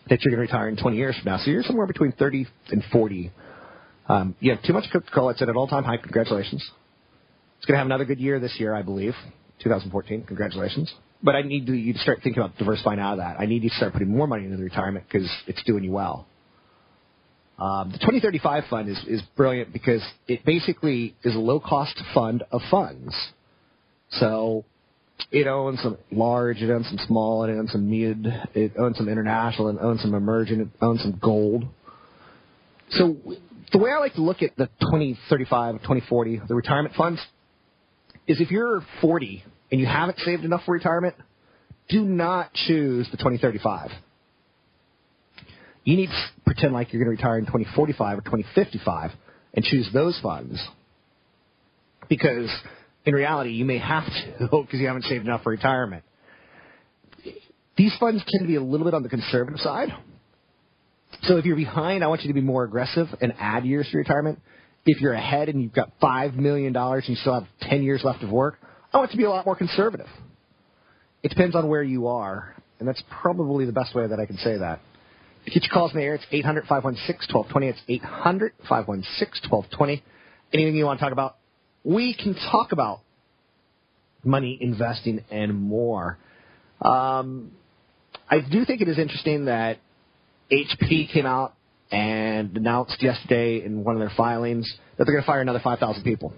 [0.08, 1.38] that you're going to retire in 20 years from now.
[1.38, 3.30] So you're somewhere between 30 and 40.
[4.12, 5.30] Um, you have too much Coca-Cola.
[5.30, 5.96] It's at an all-time high.
[5.96, 6.62] Congratulations.
[7.56, 9.14] It's going to have another good year this year, I believe,
[9.62, 10.24] 2014.
[10.24, 10.92] Congratulations.
[11.22, 13.40] But I need you to start thinking about diversifying out of that.
[13.40, 15.92] I need you to start putting more money into the retirement because it's doing you
[15.92, 16.26] well.
[17.58, 22.60] Um, the 2035 fund is, is brilliant because it basically is a low-cost fund of
[22.70, 23.14] funds.
[24.10, 24.66] So
[25.30, 29.08] it owns some large, it owns some small, it owns some mid, it owns some
[29.08, 31.64] international, it owns some emerging, it owns some gold.
[32.90, 33.16] So
[33.72, 37.20] the way I like to look at the 2035, 2040, the retirement funds,
[38.26, 41.16] is if you're 40 and you haven't saved enough for retirement,
[41.88, 43.90] do not choose the 2035.
[45.84, 49.10] You need to pretend like you're going to retire in 2045 or 2055
[49.54, 50.62] and choose those funds.
[52.08, 52.50] Because
[53.04, 56.04] in reality, you may have to because you haven't saved enough for retirement.
[57.76, 59.88] These funds tend to be a little bit on the conservative side.
[61.22, 63.98] So if you're behind, I want you to be more aggressive and add years to
[63.98, 64.40] retirement.
[64.84, 68.22] If you're ahead and you've got $5 million and you still have 10 years left
[68.24, 68.58] of work,
[68.92, 70.08] I want to be a lot more conservative.
[71.22, 74.36] It depends on where you are, and that's probably the best way that I can
[74.38, 74.80] say that.
[75.44, 77.68] To get your calls in the air, it's 800 516 1220.
[77.68, 80.02] It's 800 516 1220.
[80.52, 81.36] Anything you want to talk about,
[81.84, 83.00] we can talk about
[84.24, 86.18] money investing and more.
[86.80, 87.52] Um,
[88.28, 89.78] I do think it is interesting that
[90.52, 91.54] HP came out
[91.90, 96.02] and announced yesterday in one of their filings that they're going to fire another 5,000
[96.04, 96.32] people,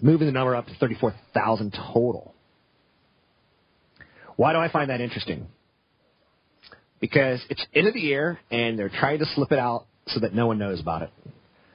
[0.00, 2.34] moving the number up to 34,000 total.
[4.36, 5.46] Why do I find that interesting?
[7.00, 10.34] Because it's end of the year and they're trying to slip it out so that
[10.34, 11.10] no one knows about it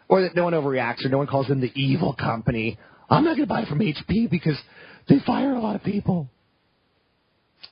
[0.07, 2.77] or that no one overreacts or no one calls them the evil company.
[3.09, 4.57] I'm not going to buy from HP because
[5.07, 6.27] they fire a lot of people.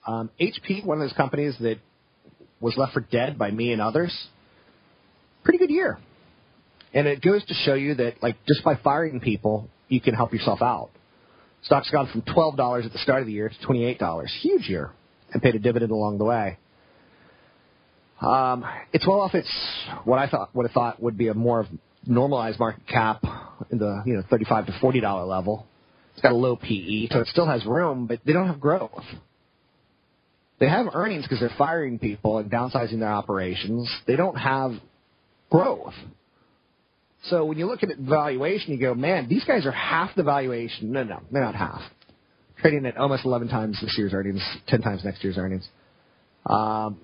[0.05, 1.79] Um, HP, one of those companies that
[2.59, 4.27] was left for dead by me and others,
[5.43, 5.99] pretty good year.
[6.93, 10.33] And it goes to show you that, like, just by firing people, you can help
[10.33, 10.89] yourself out.
[11.63, 14.25] Stock's gone from $12 at the start of the year to $28.
[14.41, 14.91] Huge year.
[15.31, 16.57] And paid a dividend along the way.
[18.21, 19.51] Um, it's well off its
[20.05, 21.67] what I thought what I thought would be a more
[22.05, 23.23] normalized market cap
[23.69, 25.67] in the you know 35 to 40 dollar level.
[26.13, 29.03] It's got a low PE, so it still has room, but they don't have growth.
[30.59, 33.93] They have earnings because they're firing people and downsizing their operations.
[34.07, 34.71] They don't have
[35.49, 35.93] growth.
[37.25, 40.91] So when you look at valuation, you go, man, these guys are half the valuation.
[40.91, 41.81] No, no, they're not half.
[42.59, 45.67] Trading at almost 11 times this year's earnings, 10 times next year's earnings.
[46.45, 46.99] Um,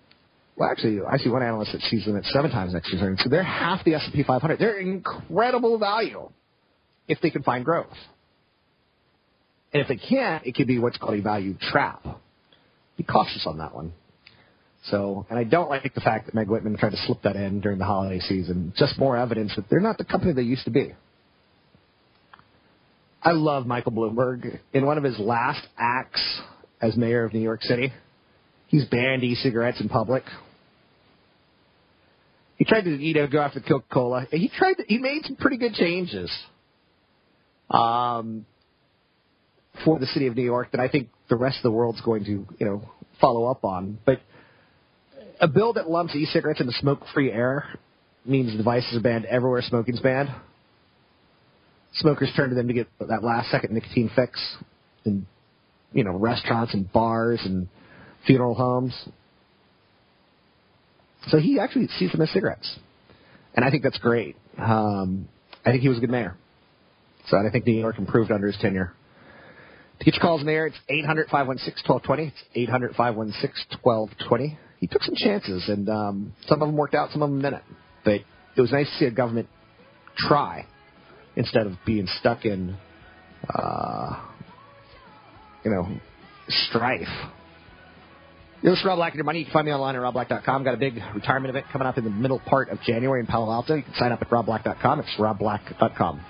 [0.56, 3.22] well, actually, I see one analyst that sees them at seven times next year's earnings.
[3.24, 4.60] So they're half the S&P 500.
[4.60, 6.30] They're incredible value
[7.08, 7.88] if they can find growth.
[9.74, 12.06] And if they can't, it could be what's called a value trap.
[13.06, 13.92] Be cautious on that one.
[14.86, 17.60] So, and I don't like the fact that Meg Whitman tried to slip that in
[17.60, 18.74] during the holiday season.
[18.78, 20.94] Just more evidence that they're not the company they used to be.
[23.22, 24.60] I love Michael Bloomberg.
[24.74, 26.22] In one of his last acts
[26.82, 27.92] as mayor of New York City,
[28.68, 30.24] he's banned e-cigarettes in public.
[32.58, 34.28] He tried to, you know, go after Coca-Cola.
[34.32, 34.76] He tried.
[34.76, 36.32] To, he made some pretty good changes
[37.70, 38.46] um,
[39.86, 42.26] for the city of New York that I think the rest of the world's going
[42.26, 43.98] to, you know, follow up on.
[44.06, 44.20] But
[45.40, 47.66] a bill that lumps e-cigarettes into smoke-free air
[48.26, 50.30] means devices are banned everywhere smoking's banned.
[51.96, 54.58] Smokers turn to them to get that last-second nicotine fix
[55.06, 55.28] in,
[55.92, 57.68] you know, restaurants and bars and
[58.26, 58.94] funeral homes.
[61.28, 62.80] So he actually sees them as cigarettes,
[63.56, 64.36] and I think that's great.
[64.58, 65.28] Um,
[65.66, 66.36] I think he was a good mayor.
[67.28, 68.94] So I think New York improved under his tenure.
[70.00, 72.28] To get your calls in the air, it's 800 516 1220.
[72.28, 74.58] It's 800 516 1220.
[74.80, 77.64] He took some chances, and um, some of them worked out, some of them didn't.
[78.04, 78.22] But
[78.56, 79.48] it was nice to see a government
[80.18, 80.66] try
[81.36, 82.76] instead of being stuck in,
[83.54, 84.22] uh,
[85.64, 85.88] you know,
[86.50, 87.08] strife.
[88.62, 89.40] This is Rob Black and your money.
[89.40, 90.64] You can find me online at robblack.com.
[90.64, 93.52] Got a big retirement event coming up in the middle part of January in Palo
[93.52, 93.76] Alto.
[93.76, 95.00] You can sign up at robblack.com.
[95.02, 96.22] It's robblack.com.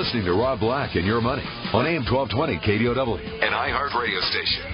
[0.00, 1.42] listening to Rob Black and Your Money
[1.74, 4.64] on AM 1220 KDOW, an iHeart radio station.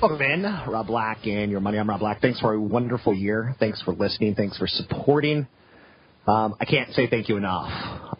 [0.00, 1.78] Welcome in, Rob Black and Your Money.
[1.78, 2.20] I'm Rob Black.
[2.20, 3.56] Thanks for a wonderful year.
[3.58, 4.36] Thanks for listening.
[4.36, 5.48] Thanks for supporting.
[6.28, 7.66] Um, I can't say thank you enough.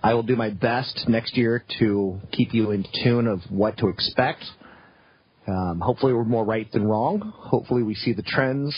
[0.03, 3.87] I will do my best next year to keep you in tune of what to
[3.87, 4.43] expect.
[5.47, 7.33] Um, hopefully, we're more right than wrong.
[7.37, 8.77] Hopefully, we see the trends.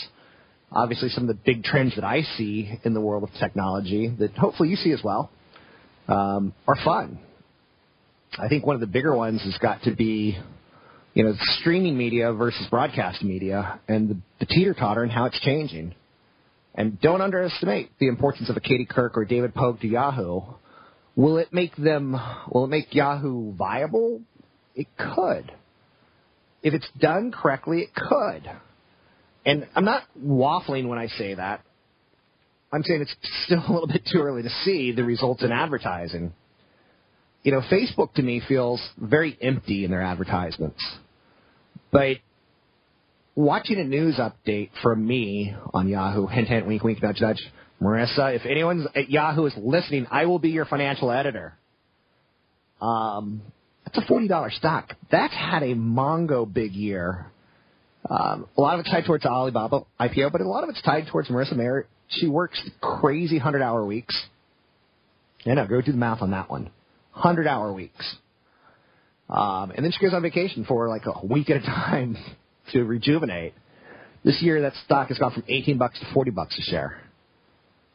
[0.71, 4.31] Obviously, some of the big trends that I see in the world of technology that
[4.33, 5.29] hopefully you see as well
[6.07, 7.19] um, are fun.
[8.37, 10.37] I think one of the bigger ones has got to be,
[11.13, 15.39] you know, streaming media versus broadcast media and the, the teeter totter and how it's
[15.41, 15.93] changing.
[16.73, 20.41] And don't underestimate the importance of a Katie Couric or David Pogue to Yahoo.
[21.17, 22.15] Will it make them?
[22.49, 24.21] Will it make Yahoo viable?
[24.73, 25.51] It could.
[26.63, 28.49] If it's done correctly, it could.
[29.45, 31.61] And I'm not waffling when I say that.
[32.71, 33.15] I'm saying it's
[33.45, 36.33] still a little bit too early to see the results in advertising.
[37.43, 40.83] You know, Facebook to me feels very empty in their advertisements.
[41.91, 42.17] But
[43.35, 47.41] watching a news update from me on Yahoo, hint, hint, wink, wink, nudge, nudge,
[47.81, 51.57] Marissa, if anyone at Yahoo is listening, I will be your financial editor.
[52.79, 53.41] Um,
[53.83, 54.93] that's a $40 stock.
[55.11, 57.31] That's had a Mongo big year.
[58.09, 61.07] Um, a lot of it's tied towards Alibaba IPO, but a lot of it's tied
[61.07, 61.87] towards Marissa Mayer.
[62.07, 64.19] She works crazy 100 hour weeks.
[65.45, 66.63] Yeah, no, go do the math on that one.
[67.13, 68.15] 100 hour weeks.
[69.29, 72.17] Um, and then she goes on vacation for like a week at a time
[72.73, 73.53] to rejuvenate.
[74.23, 77.01] This year, that stock has gone from 18 bucks to 40 bucks a share.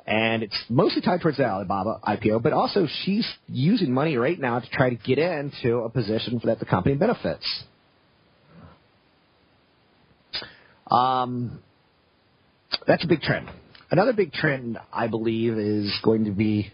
[0.07, 4.61] And it's mostly tied towards the Alibaba IPO, but also she's using money right now
[4.61, 7.45] to try to get into a position that the company benefits.
[10.91, 11.63] Um,
[12.87, 13.49] that's a big trend.
[13.91, 16.73] Another big trend, I believe, is going to be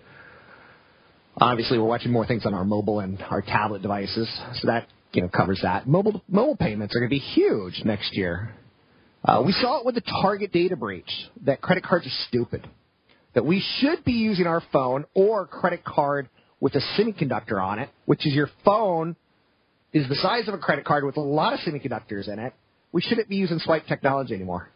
[1.37, 4.29] obviously we're watching more things on our mobile and our tablet devices,
[4.61, 5.87] so that you know covers that.
[5.87, 8.55] Mobile mobile payments are going to be huge next year.
[9.25, 11.11] Uh, we saw it with the Target data breach
[11.45, 12.69] that credit cards are stupid.
[13.35, 16.29] That we should be using our phone or credit card
[16.61, 19.17] with a semiconductor on it, which is your phone
[19.93, 22.53] is the size of a credit card with a lot of semiconductors in it.
[22.93, 24.69] We shouldn't be using swipe technology anymore.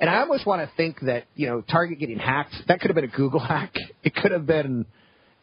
[0.00, 2.94] And I almost want to think that, you know, Target getting hacked, that could have
[2.94, 3.74] been a Google hack.
[4.02, 4.86] It could have been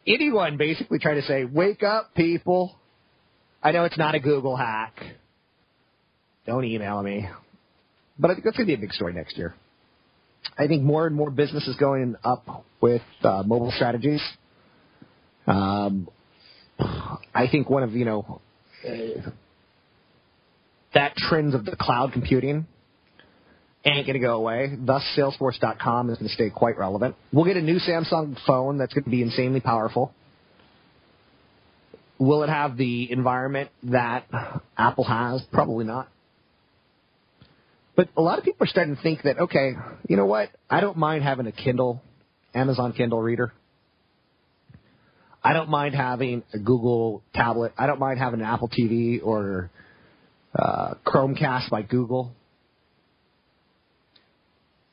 [0.08, 2.76] anyone basically trying to say, wake up, people.
[3.62, 4.98] I know it's not a Google hack.
[6.46, 7.28] Don't email me.
[8.18, 9.56] But I think that's going to be a big story next year.
[10.58, 14.22] I think more and more business is going up with uh, mobile strategies.
[15.48, 16.08] Um,
[16.80, 18.42] I think one of, you know,
[20.96, 22.66] that trend of the cloud computing
[23.86, 24.76] ain't going to go away.
[24.78, 27.16] Thus, Salesforce.com is going to stay quite relevant.
[27.32, 30.12] We'll get a new Samsung phone that's going to be insanely powerful.
[32.18, 34.26] will it have the environment that
[34.78, 35.44] Apple has?
[35.52, 36.08] Probably not.
[37.96, 39.74] But a lot of people are starting to think that, okay,
[40.10, 40.50] you know what?
[40.70, 42.02] I don't mind having a Kindle,
[42.54, 43.54] Amazon Kindle reader.
[45.42, 47.74] I don't mind having a Google tablet.
[47.78, 49.70] I don't mind having an Apple TV or
[50.58, 52.32] uh, Chromecast by Google.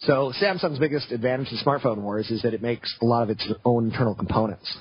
[0.01, 3.47] So Samsung's biggest advantage in smartphone wars is that it makes a lot of its
[3.65, 4.77] own internal components,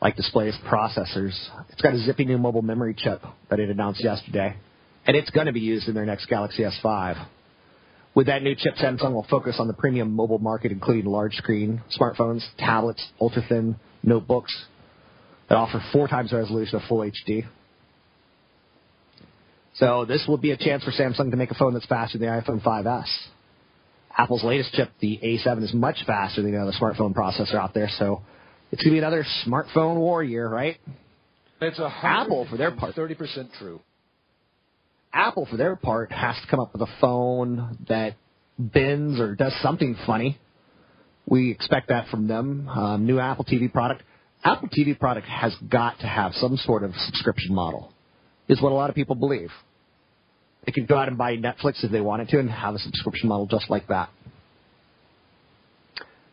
[0.00, 1.36] like displays, processors.
[1.70, 4.56] It's got a zippy new mobile memory chip that it announced yesterday,
[5.06, 7.26] and it's going to be used in their next Galaxy S5.
[8.14, 11.82] With that new chip, Samsung will focus on the premium mobile market, including large screen
[11.98, 13.74] smartphones, tablets, ultra thin
[14.04, 14.54] notebooks
[15.48, 17.44] that offer four times the resolution of full HD.
[19.74, 22.28] So this will be a chance for Samsung to make a phone that's faster than
[22.28, 23.06] the iPhone 5S.
[24.16, 27.88] Apple's latest chip, the A7, is much faster than the other smartphone processor out there,
[27.98, 28.22] so
[28.70, 30.76] it's going to be another smartphone war year, right?
[31.60, 33.80] It's a Apple, for their part, 30% true.
[35.12, 38.16] Apple, for their part, has to come up with a phone that
[38.58, 40.38] bends or does something funny.
[41.26, 42.68] We expect that from them.
[42.68, 44.02] Um, new Apple TV product.
[44.44, 47.93] Apple TV product has got to have some sort of subscription model,
[48.48, 49.50] is what a lot of people believe.
[50.66, 53.28] They could go out and buy Netflix if they wanted to and have a subscription
[53.28, 54.10] model just like that.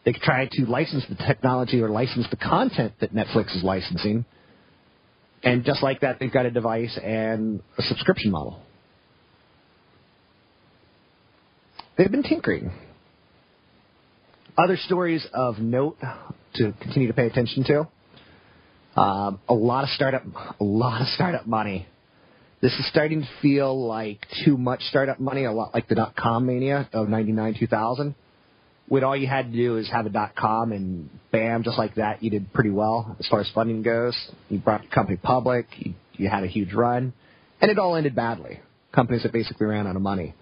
[0.04, 4.26] They could try to license the technology or license the content that Netflix is licensing.
[5.44, 8.62] And just like that, they've got a device and a subscription model.
[11.98, 12.72] They've been tinkering.
[14.58, 15.98] Other stories of note
[16.56, 17.88] to continue to pay attention to.
[19.00, 20.24] Um, a lot of startup,
[20.60, 21.88] a lot of startup money.
[22.62, 26.16] This is starting to feel like too much startup money, a lot like the dot
[26.16, 28.14] com mania of '99, 2000.
[28.88, 31.96] When all you had to do is have a dot com and bam, just like
[31.96, 34.16] that, you did pretty well as far as funding goes.
[34.50, 37.14] You brought the company public, you, you had a huge run,
[37.60, 38.60] and it all ended badly.
[38.94, 40.36] Companies that basically ran out of money.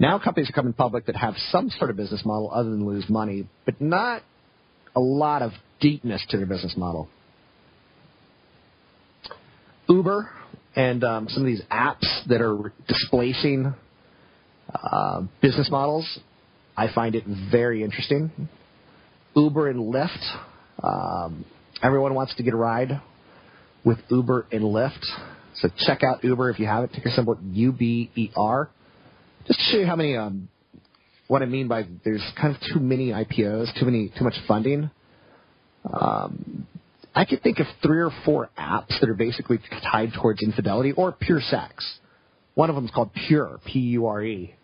[0.00, 3.08] Now companies are coming public that have some sort of business model other than lose
[3.08, 4.22] money, but not
[4.96, 7.08] a lot of deepness to their business model.
[9.88, 10.30] Uber
[10.76, 13.74] and um, some of these apps that are displacing
[14.72, 16.20] uh, business models,
[16.76, 18.30] I find it very interesting.
[19.34, 20.36] Uber and Lyft,
[20.82, 21.44] um,
[21.82, 23.00] everyone wants to get a ride
[23.84, 25.04] with Uber and Lyft.
[25.56, 26.92] So check out Uber if you haven't.
[26.92, 28.70] Ticker symbol U B E R.
[29.46, 30.48] Just to show you how many, um,
[31.26, 34.90] what I mean by there's kind of too many IPOs, too many, too much funding.
[35.92, 36.66] Um,
[37.14, 39.58] I could think of three or four apps that are basically
[39.90, 41.98] tied towards infidelity or pure sex.
[42.54, 44.54] One of them is called Pure, P-U-R-E,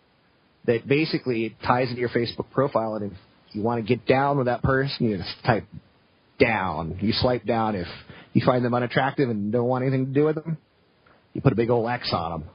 [0.65, 3.17] that basically ties into your Facebook profile, and if
[3.51, 5.65] you want to get down with that person, you just type
[6.39, 6.99] down.
[7.01, 7.87] You swipe down if
[8.33, 10.57] you find them unattractive and don't want anything to do with them.
[11.33, 12.49] You put a big old X on them.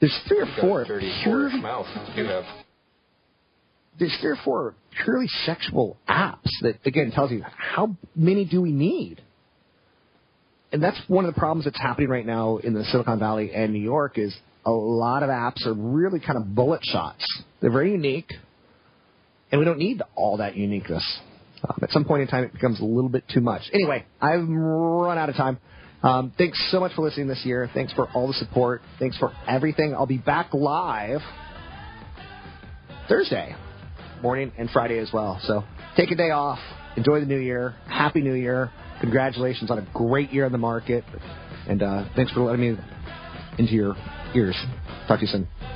[0.00, 1.86] There's three or four purely, mouth.
[2.14, 2.44] You have.
[3.98, 4.74] There's three or four
[5.04, 9.22] purely sexual apps that again tells you how many do we need?
[10.72, 13.72] And that's one of the problems that's happening right now in the Silicon Valley and
[13.72, 17.24] New York is a lot of apps are really kind of bullet shots.
[17.60, 18.32] They're very unique,
[19.52, 21.04] and we don't need all that uniqueness.
[21.66, 23.62] Um, at some point in time, it becomes a little bit too much.
[23.72, 25.58] Anyway, I've run out of time.
[26.02, 27.70] Um, thanks so much for listening this year.
[27.72, 28.82] Thanks for all the support.
[28.98, 29.94] Thanks for everything.
[29.94, 31.20] I'll be back live
[33.08, 33.54] Thursday
[34.22, 35.38] morning and Friday as well.
[35.42, 35.64] So
[35.96, 36.58] take a day off.
[36.96, 37.74] Enjoy the new year.
[37.86, 38.70] Happy New Year.
[39.00, 41.04] Congratulations on a great year in the market.
[41.68, 42.78] And uh, thanks for letting me
[43.58, 43.94] into your
[44.34, 44.56] ears.
[45.06, 45.75] Talk to you soon.